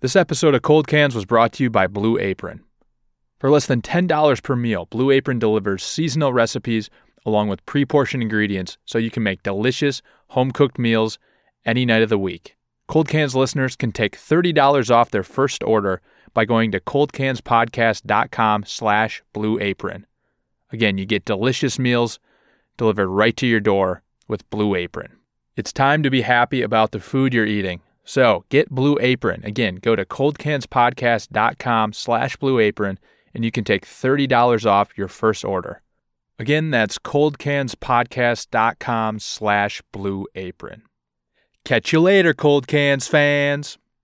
This 0.00 0.16
episode 0.16 0.56
of 0.56 0.62
Cold 0.62 0.88
Cans 0.88 1.14
was 1.14 1.24
brought 1.24 1.52
to 1.52 1.62
you 1.62 1.70
by 1.70 1.86
Blue 1.86 2.18
Apron. 2.18 2.64
For 3.38 3.48
less 3.48 3.66
than 3.66 3.80
$10 3.80 4.42
per 4.42 4.56
meal, 4.56 4.86
Blue 4.86 5.12
Apron 5.12 5.38
delivers 5.38 5.84
seasonal 5.84 6.32
recipes 6.32 6.90
along 7.24 7.46
with 7.46 7.64
pre 7.64 7.84
portioned 7.84 8.24
ingredients 8.24 8.76
so 8.84 8.98
you 8.98 9.12
can 9.12 9.22
make 9.22 9.44
delicious, 9.44 10.02
home 10.30 10.50
cooked 10.50 10.80
meals 10.80 11.20
any 11.64 11.86
night 11.86 12.02
of 12.02 12.08
the 12.08 12.18
week. 12.18 12.56
Cold 12.88 13.06
Cans 13.06 13.36
listeners 13.36 13.76
can 13.76 13.92
take 13.92 14.18
$30 14.18 14.90
off 14.90 15.12
their 15.12 15.22
first 15.22 15.62
order 15.62 16.02
by 16.38 16.44
going 16.44 16.70
to 16.70 16.78
coldcanspodcast.com 16.78 18.64
slash 18.64 19.24
blue 19.32 19.58
apron. 19.58 20.06
Again, 20.70 20.96
you 20.96 21.04
get 21.04 21.24
delicious 21.24 21.80
meals 21.80 22.20
delivered 22.76 23.08
right 23.08 23.36
to 23.38 23.44
your 23.44 23.58
door 23.58 24.04
with 24.28 24.48
Blue 24.48 24.76
Apron. 24.76 25.16
It's 25.56 25.72
time 25.72 26.04
to 26.04 26.10
be 26.10 26.20
happy 26.20 26.62
about 26.62 26.92
the 26.92 27.00
food 27.00 27.34
you're 27.34 27.44
eating. 27.44 27.80
So 28.04 28.44
get 28.50 28.70
Blue 28.70 28.96
Apron. 29.00 29.44
Again, 29.44 29.80
go 29.82 29.96
to 29.96 30.04
coldcanspodcast.com 30.04 31.92
slash 31.92 32.36
blue 32.36 32.60
apron 32.60 33.00
and 33.34 33.44
you 33.44 33.50
can 33.50 33.64
take 33.64 33.84
$30 33.84 34.64
off 34.64 34.96
your 34.96 35.08
first 35.08 35.44
order. 35.44 35.82
Again, 36.38 36.70
that's 36.70 37.00
coldcanspodcast.com 37.00 39.18
slash 39.18 39.82
blue 39.90 40.28
apron. 40.36 40.82
Catch 41.64 41.92
you 41.92 41.98
later, 41.98 42.32
Cold 42.32 42.68
Cans 42.68 43.08
fans. 43.08 43.76